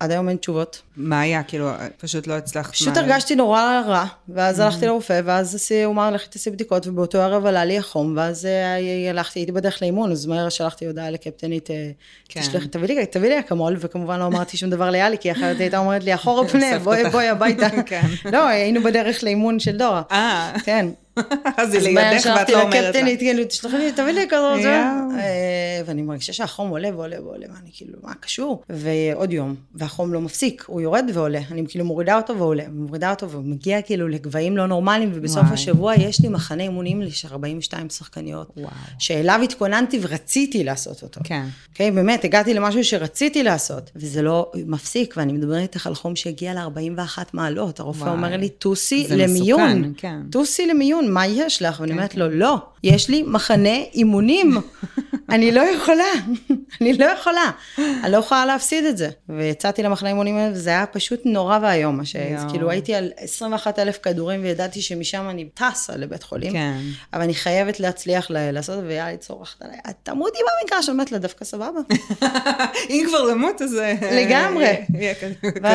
[0.00, 0.82] ועד היום אין תשובות.
[0.96, 1.42] מה היה?
[1.42, 2.72] כאילו, פשוט לא הצלחת...
[2.72, 7.46] פשוט הרגשתי נורא רע, ואז הלכתי לרופא, ואז הוא אמר, לכי תעשי בדיקות, ובאותו ערב
[7.46, 11.90] עלה לי החום, ואז אה, הלכתי, הייתי בדרך לאימון, אז מהר שלחתי הודעה לקפטנית, אה,
[12.28, 12.40] כן.
[12.70, 16.04] תביא לי, תביא לי אקמול, וכמובן לא אמרתי שום דבר ליאלי, כי אחרת הייתה אומרת
[16.04, 17.10] לי, אחורה פנה, בואי.
[17.10, 17.68] בואי הביתה.
[17.86, 18.06] כן.
[18.32, 20.02] לא, היינו בדרך לאימון של דורה.
[20.12, 20.86] אה, כן.
[21.56, 22.80] אז היא לידך ואת לא אומרת לה.
[22.80, 24.68] לקפטנית, כאילו, תשלחי לי, תביא לי כזאת, זה.
[24.68, 25.18] יואו.
[25.18, 28.62] אה, ואני מרגישה שהחום עולה ועולה ועולה, ואני כאילו, מה קשור?
[28.70, 29.54] ועוד יום,
[29.86, 34.08] והחום לא מפסיק, הוא יורד ועולה, אני כאילו מורידה אותו ועולה, מורידה אותו ומגיע כאילו
[34.08, 35.54] לגבהים לא נורמליים, ובסוף וואי.
[35.54, 38.70] השבוע יש לי מחנה אימונים של 42 שחקניות, וואו.
[38.98, 41.20] שאליו התכוננתי ורציתי לעשות אותו.
[41.24, 41.44] כן.
[41.68, 46.54] אוקיי, באמת, הגעתי למשהו שרציתי לעשות, וזה לא מפסיק, ואני מדברת איתך על חום שהגיע
[46.54, 47.80] ל-41 מעלות.
[47.80, 48.12] הרופא וואי.
[48.12, 49.72] אומר לי, טוסי למיון.
[49.72, 50.20] מסוכן, כן.
[50.30, 51.80] טוסי למיון, מה יש לך?
[51.80, 54.56] ואני כן, אומרת לו, לא, יש לי מחנה אימונים.
[55.30, 56.04] אני לא יכולה,
[56.80, 57.50] אני לא יכולה.
[57.78, 59.08] אני לא יכולה להפסיד את זה.
[59.28, 61.96] ויצאתי למחנה אימונים הזה, וזה היה פשוט נורא ואיום.
[61.96, 62.50] מה ש- יואו.
[62.50, 66.52] כאילו, הייתי על 21 אלף כדורים, וידעתי שמשם אני טסה לבית חולים.
[66.52, 66.76] כן.
[67.12, 71.18] אבל אני חייבת להצליח לעשות, והיה לי צורכת עליי, את תמותי במגרש, אני אומרת לה,
[71.18, 71.80] דווקא סבבה.
[72.90, 73.74] אם כבר למות, אז...
[73.78, 74.66] אה, לגמרי.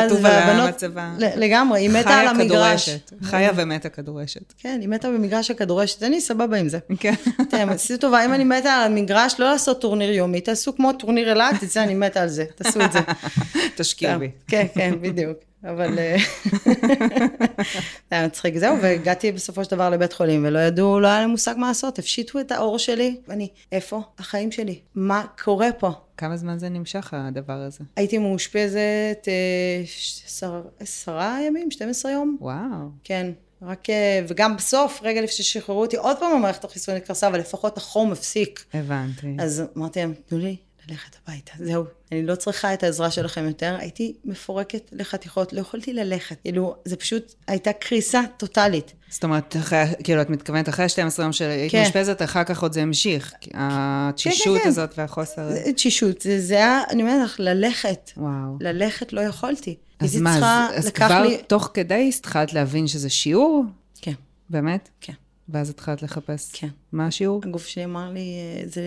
[0.06, 1.10] כתוב על והבנות- המצבה.
[1.18, 2.88] לגמרי, היא מתה על המגרש.
[3.22, 4.52] חיה ומתה כדורשת.
[4.58, 6.78] כן, היא מתה במגרש הכדורשת, אני סבבה עם זה.
[7.00, 7.14] כן.
[7.42, 11.30] אתם, עשו טובה, אם אני מתה על המגרש, לא לעשות טורניר יומי, תעשו כמו טורניר
[11.30, 12.98] אילת, תצא, אני מתה על זה, תעשו את זה.
[13.76, 14.30] תשקיעו בי.
[14.46, 15.38] כן, כן, בדיוק.
[15.64, 16.16] אבל אה,
[18.10, 21.30] זה היה מצחיק, זהו, והגעתי בסופו של דבר לבית חולים, ולא ידעו, לא היה להם
[21.30, 24.80] מושג מה לעשות, הפשיטו את האור שלי, ואני, איפה החיים שלי?
[24.94, 25.90] מה קורה פה?
[26.16, 27.78] כמה זמן זה נמשך, הדבר הזה?
[27.96, 32.36] הייתי מאושפזת אה, עשרה ימים, 12 יום.
[32.40, 32.88] וואו.
[33.04, 33.30] כן,
[33.66, 37.76] רק, אה, וגם בסוף, רגע לפני ששחררו אותי, עוד פעם המערכת החיסונית קרסה, אבל לפחות
[37.76, 38.64] החום הפסיק.
[38.74, 39.36] הבנתי.
[39.38, 40.56] אז אמרתי להם, תנו לי
[40.88, 41.84] ללכת הביתה, זהו.
[42.12, 46.36] אני לא צריכה את העזרה שלכם יותר, הייתי מפורקת לחתיכות, לא יכולתי ללכת.
[46.42, 48.92] כאילו, זה פשוט הייתה קריסה טוטאלית.
[49.10, 51.78] זאת אומרת, אחרי, כאילו, את מתכוונת, אחרי 12 יום שהיית כן.
[51.78, 53.32] מאושפזת, אחר כך עוד זה המשיך.
[53.54, 54.68] התשישות כן, כן.
[54.68, 55.48] הזאת והחוסר...
[55.48, 58.10] זה תשישות, זה, זה היה, אני אומרת לך, ללכת.
[58.16, 58.56] וואו.
[58.60, 59.76] ללכת לא יכולתי.
[60.04, 61.38] אז מה, צריכה, אז, כבר לי...
[61.46, 63.64] תוך כדי התחלת להבין שזה שיעור?
[64.00, 64.12] כן,
[64.50, 64.88] באמת?
[65.00, 65.12] כן,
[65.48, 66.50] ואז התחלת לחפש.
[66.52, 66.68] כן.
[66.92, 67.40] מה השיעור?
[67.44, 68.82] הגוף שלי אמר לי, אה, זה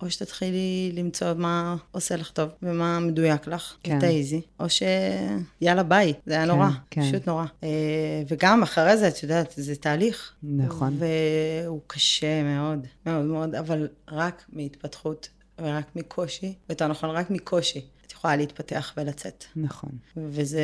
[0.00, 4.00] או שתתחילי למצוא מה עושה לך טוב ומה מדויק לך, כן.
[4.00, 7.02] תעיזי, או שיאללה ביי, זה היה כן, נורא, כן.
[7.02, 7.44] פשוט נורא.
[7.64, 10.32] אה, וגם אחרי זה, את יודעת, זה תהליך.
[10.42, 10.98] נכון.
[10.98, 15.28] והוא קשה מאוד, מאוד מאוד, אבל רק מהתפתחות
[15.60, 17.80] ורק מקושי, יותר נכון, רק מקושי,
[18.24, 19.44] יכולה להתפתח ולצאת.
[19.56, 19.90] נכון.
[20.16, 20.62] וזה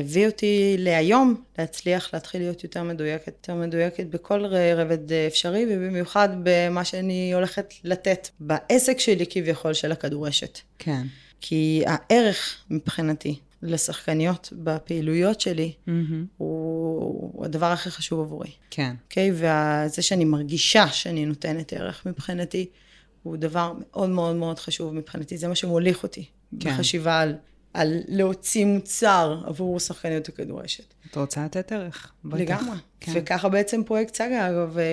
[0.00, 4.44] הביא אותי להיום להצליח להתחיל להיות יותר מדויקת, יותר מדויקת בכל
[4.76, 10.58] רבד אפשרי, ובמיוחד במה שאני הולכת לתת בעסק שלי כביכול של הכדורשת.
[10.78, 11.02] כן.
[11.40, 16.26] כי הערך מבחינתי לשחקניות בפעילויות שלי מהמם.
[16.36, 18.50] הוא, הוא הדבר הכי חשוב עבורי.
[18.70, 18.94] כן.
[19.04, 19.30] אוקיי?
[19.32, 22.66] וזה שאני מרגישה שאני נותנת ערך מבחינתי,
[23.22, 26.24] הוא דבר מאוד מאוד מאוד חשוב מבחינתי, זה מה שמוליך אותי.
[26.60, 26.74] כן.
[26.74, 27.34] בחשיבה על,
[27.74, 30.94] על להוציא מוצר עבור שחקניות הכדורשת.
[31.10, 32.12] את רוצה לתת ערך?
[32.24, 32.40] בטח.
[32.40, 32.76] לגמרי.
[33.00, 33.12] כן.
[33.14, 34.84] וככה בעצם פרויקט סאגה, אגב, אה,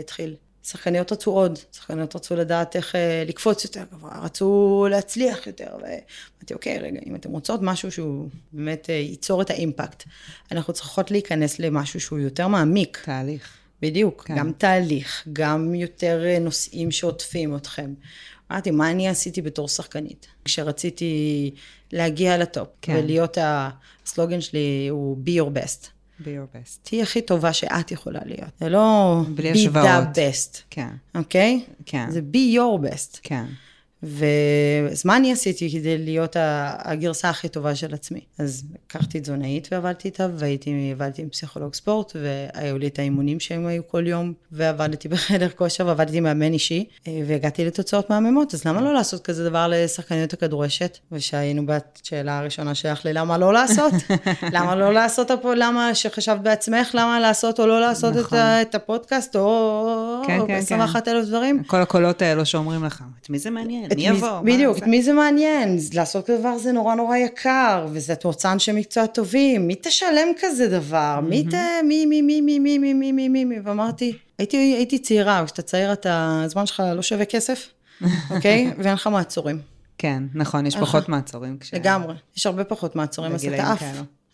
[0.00, 0.34] התחיל.
[0.64, 6.54] שחקניות רצו עוד, שחקניות רצו לדעת איך אה, לקפוץ יותר גבוה, רצו להצליח יותר, ואמרתי,
[6.54, 10.04] אוקיי, רגע, אם אתן רוצות משהו שהוא באמת אה, ייצור את האימפקט,
[10.52, 13.02] אנחנו צריכות להיכנס למשהו שהוא יותר מעמיק.
[13.04, 13.56] תהליך.
[13.82, 14.36] בדיוק, כן.
[14.36, 17.94] גם תהליך, גם יותר נושאים שעוטפים אתכם.
[18.52, 20.26] אמרתי, מה אני עשיתי בתור שחקנית?
[20.44, 21.50] כשרציתי
[21.92, 22.96] להגיע לטופ, כן.
[22.96, 25.86] ולהיות, הסלוגן שלי הוא be your best.
[26.20, 26.78] be your best.
[26.82, 28.50] תהיי הכי טובה שאת יכולה להיות.
[28.60, 29.86] זה לא be השוואות.
[29.86, 30.88] the best, כן.
[31.14, 31.64] אוקיי?
[31.86, 32.10] כן.
[32.10, 33.18] זה be your best.
[33.22, 33.44] כן.
[34.04, 36.36] ואז מה אני עשיתי כדי להיות
[36.78, 38.20] הגרסה הכי טובה של עצמי?
[38.38, 43.66] אז לקחתי תזונאית ועבדתי איתה, והייתי, עבדתי עם פסיכולוג ספורט, והיו לי את האימונים שהם
[43.66, 48.64] היו כל יום, ועבדתי בחדר כושר, ועבדתי עם מאמן אישי, אה, והגעתי לתוצאות מהממות, אז
[48.64, 50.98] למה לא לעשות כזה דבר לשחקניות הכדורשת?
[51.12, 53.92] ושהיינו בשאלה הראשונה שלך לי, למה לא לעשות?
[54.54, 58.38] למה לא לעשות, למה שחשבת בעצמך, למה לעשות או לא לעשות את, נכון.
[58.38, 61.62] את הפודקאסט, או כן, כן, 21 אלף דברים?
[61.64, 63.90] כל הקולות האלו שאומרים לך, את מי זה מעניין?
[63.94, 64.40] את מי יבוא?
[64.40, 65.78] בדיוק, זה?" את מי זה מעניין?
[65.94, 70.28] לעשות כזה דבר זה נורא נורא יקר, וזה את רוצה אנשי מקצוע טובים, מי תשלם
[70.40, 71.20] כזה דבר?
[71.22, 71.54] מי ת...
[71.84, 75.62] מי, מי, מי, מי, מי, מי, מי, מי, מי, מי, ואמרתי, הייתי, הייתי צעירה, כשאתה
[75.62, 77.68] צעיר אתה, הזמן שלך לא שווה כסף,
[78.30, 78.70] אוקיי?
[78.78, 79.58] ואין לך מעצורים.
[79.98, 81.56] כן, נכון, יש פחות מעצורים.
[81.72, 82.14] לגמרי.
[82.36, 83.82] יש הרבה פחות מעצורים, אז אתה עף.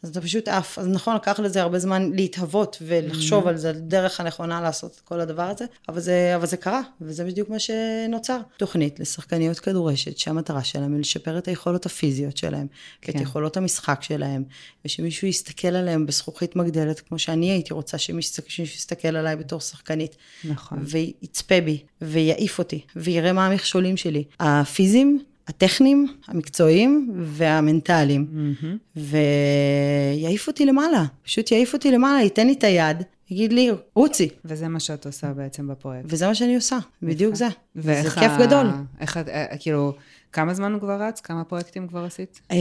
[0.02, 0.78] אז אתה פשוט עף.
[0.78, 5.00] אז נכון, לקח לזה הרבה זמן להתהוות ולחשוב על זה, על דרך הנכונה לעשות את
[5.00, 8.38] כל הדבר הזה, אבל זה, אבל זה קרה, וזה בדיוק מה שנוצר.
[8.56, 12.66] תוכנית לשחקניות כדורשת, שהמטרה שלהם היא לשפר את היכולות הפיזיות שלהם,
[13.06, 13.22] ואת כן.
[13.22, 14.44] יכולות המשחק שלהם,
[14.84, 20.16] ושמישהו יסתכל עליהם בזכוכית מגדלת, כמו שאני הייתי רוצה שמישהו שמישהו יסתכל עליי בתור שחקנית.
[20.44, 20.78] נכון.
[20.82, 24.24] ויצפה בי, ויעיף אותי, ויראה מה המכשולים שלי.
[24.40, 28.26] הפיזיים, הטכניים, המקצועיים והמנטליים.
[28.32, 28.76] מהמם.
[28.96, 32.96] ויעיף אותי למעלה, פשוט יעיף אותי למעלה, ייתן לי את היד,
[33.30, 34.28] יגיד לי, רוצי.
[34.44, 36.04] וזה מה שאת עושה בעצם בפרויקט.
[36.08, 37.46] וזה מה שאני עושה, בדיוק זה.
[37.76, 38.66] ואיך כיף ה- גדול.
[39.00, 39.92] איך את, אה, כאילו,
[40.32, 41.20] כמה זמן הוא כבר רץ?
[41.20, 42.40] כמה פרויקטים כבר עשית?
[42.50, 42.56] אה,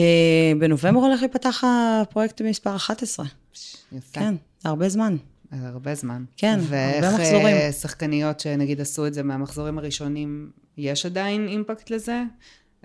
[0.59, 3.25] בנובמבר הולך להיפתח הפרויקט מספר 11.
[3.91, 4.19] יפה.
[4.19, 4.33] כן,
[4.63, 5.15] זה הרבה זמן.
[5.51, 6.23] הרבה זמן.
[6.37, 7.45] כן, ואיך הרבה מחזורים.
[7.55, 12.23] אה, שחקניות שנגיד עשו את זה מהמחזורים הראשונים, יש עדיין אימפקט לזה?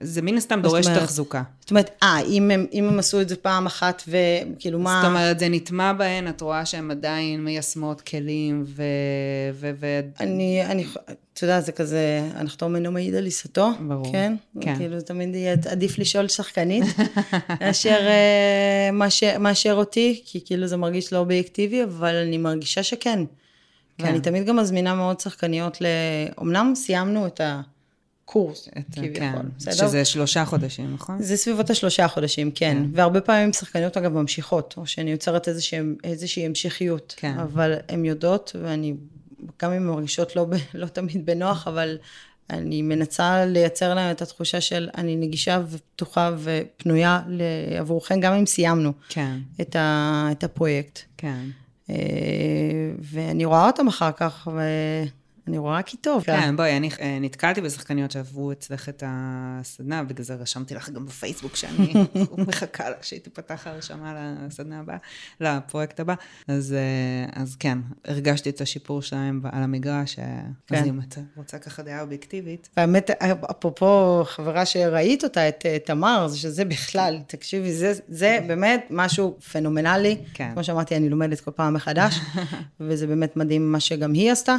[0.01, 1.03] זה מן הסתם דורש אומרת?
[1.03, 1.43] תחזוקה.
[1.61, 5.01] זאת אומרת, אה, אם הם, אם הם עשו את זה פעם אחת, וכאילו מה...
[5.03, 8.83] זאת אומרת, זה נטמע בהן, את רואה שהן עדיין מיישמות כלים, ו...
[9.53, 9.71] ו...
[9.81, 10.01] ו...
[10.21, 10.87] אני, אני,
[11.33, 13.71] אתה יודע, זה כזה, הנחתום אינו מעיד על עיסתו.
[13.89, 14.13] ברור.
[14.13, 14.35] כן?
[14.61, 14.77] כן.
[14.77, 16.85] כאילו, תמיד יהיה עדיף לשאול שחקנית,
[17.61, 23.25] מאשר, אה, מאשר, מאשר אותי, כי כאילו זה מרגיש לא אובייקטיבי, אבל אני מרגישה שכן.
[23.99, 24.05] כן.
[24.05, 25.87] ואני תמיד גם מזמינה מאוד שחקניות ל...
[26.43, 27.74] אמנם סיימנו את הקורס,
[28.79, 29.73] את, כביכול, כן, בסדר?
[29.75, 31.23] שזה שלושה חודשים, נכון?
[31.23, 32.77] זה סביבות השלושה חודשים, כן.
[32.83, 32.91] כן.
[32.93, 37.15] והרבה פעמים שחקניות אגב ממשיכות, או שאני יוצרת איזושהי, איזושהי המשכיות.
[37.17, 37.39] כן.
[37.39, 38.95] אבל הן יודעות, ואני,
[39.63, 41.99] גם אם הן מרגישות לא, לא תמיד בנוח, אבל
[42.51, 47.23] אני מנסה לייצר להן את התחושה של אני נגישה ופתוחה ופנויה
[47.79, 50.99] עבורכם, גם אם סיימנו כן, את, ה, את הפרויקט.
[51.17, 51.45] כן.
[51.91, 51.97] אה,
[53.01, 54.49] ואני רואה אותם אחר כך,
[55.49, 56.23] אני רואה כי טוב.
[56.23, 61.07] כן, בואי, אני אה, נתקלתי בשחקניות שעברו אצלך את הסדנה, בגלל זה רשמתי לך גם
[61.07, 61.93] בפייסבוק שאני
[62.49, 64.15] מחכה לה שהיא תיפתח הרשמה
[64.47, 64.97] לסדנה הבאה,
[65.41, 66.15] לפרויקט הבא.
[66.49, 70.25] אז, אה, אז כן, הרגשתי את השיפור שלהם על המגרש, אה,
[70.67, 70.77] כן.
[70.77, 72.69] אז אם את רוצה ככה דעה אובייקטיבית.
[72.77, 73.11] האמת,
[73.51, 80.17] אפרופו חברה שראית אותה, את תמר, שזה בכלל, תקשיבי, זה, זה באמת משהו פנומנלי.
[80.35, 80.51] כן.
[80.53, 82.21] כמו שאמרתי, אני לומדת כל פעם מחדש,
[82.81, 84.57] וזה באמת מדהים מה שגם היא עשתה.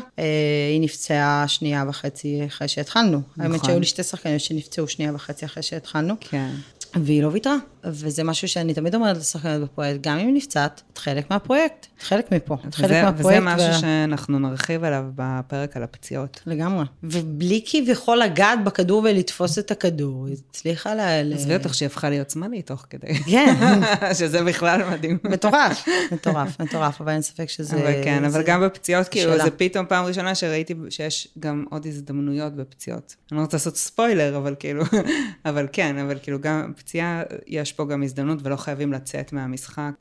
[0.75, 3.17] היא נפצעה שנייה וחצי אחרי שהתחלנו.
[3.17, 3.51] נכון.
[3.51, 6.13] האמת שהיו לי שתי שחקנים שנפצעו שנייה וחצי אחרי שהתחלנו.
[6.19, 6.49] כן.
[6.95, 7.55] והיא לא ויתרה.
[7.87, 12.31] וזה משהו שאני תמיד אומרת לשחקנות בפרויקט, גם אם נפצעת, את חלק מהפרויקט, את חלק
[12.31, 13.19] מפה, את חלק מהפרויקט.
[13.19, 13.79] וזה משהו ו...
[13.79, 16.41] שאנחנו נרחיב עליו בפרק על הפציעות.
[16.45, 16.85] לגמרי.
[17.03, 21.33] ובלי כביכול לגעת בכדור ולתפוס את הכדור, היא הצליחה ל...
[21.33, 23.15] עזבי אותך שהיא הפכה להיות זמנית תוך כדי.
[23.15, 23.55] כן.
[24.19, 25.17] שזה בכלל מדהים.
[25.23, 27.75] מטורף, מטורף, מטורף, אבל אין ספק שזה...
[27.75, 28.27] אבל כן, זה...
[28.27, 33.15] אבל גם בפציעות, כאילו, זה פתאום פעם ראשונה שראיתי שיש גם עוד הזדמנויות בפציעות.
[33.31, 34.83] אני לא רוצה לעשות ספוילר, אבל כאילו,
[35.45, 39.91] אבל כן, אבל כאילו גם פציעה, יש פה גם הזדמנות ולא חייבים לצאת מהמשחק.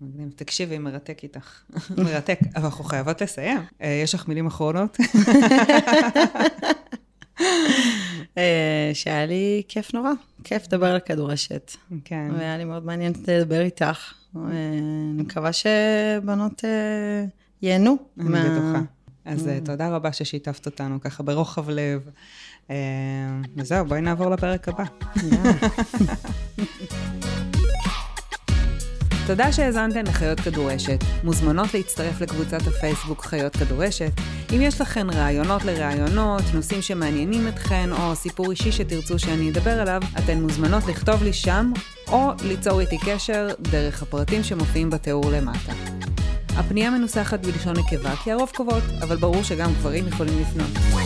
[0.00, 0.32] מגניב.
[0.36, 1.60] תקשיבי, מרתק איתך.
[2.04, 3.60] מרתק, אבל אנחנו חייבות לסיים.
[3.82, 4.96] אה, יש לך מילים אחרונות?
[8.38, 10.10] אה, שהיה לי כיף נורא,
[10.44, 11.72] כיף לדבר על כדורשת.
[12.04, 12.28] כן.
[12.32, 14.12] והיה לי מאוד מעניין לדבר איתך.
[14.36, 14.40] אה,
[15.14, 16.64] אני מקווה שבנות
[17.62, 17.96] ייהנו.
[18.20, 18.80] אני בטוחה.
[19.24, 22.10] אז תודה רבה ששיתפת אותנו ככה ברוחב לב.
[23.56, 24.84] וזהו, בואי נעבור לפרק הבא.
[29.28, 30.98] תודה שהאזנתן לחיות כדורשת.
[31.24, 34.10] מוזמנות להצטרף לקבוצת הפייסבוק חיות כדורשת.
[34.52, 40.00] אם יש לכן רעיונות לרעיונות, נושאים שמעניינים אתכן, או סיפור אישי שתרצו שאני אדבר עליו,
[40.18, 41.72] אתן מוזמנות לכתוב לי שם,
[42.08, 45.72] או ליצור איתי קשר דרך הפרטים שמופיעים בתיאור למטה.
[46.56, 50.98] הפנייה מנוסחת בלשון נקבה כי הרוב קובעות, אבל ברור שגם גברים יכולים לפנות.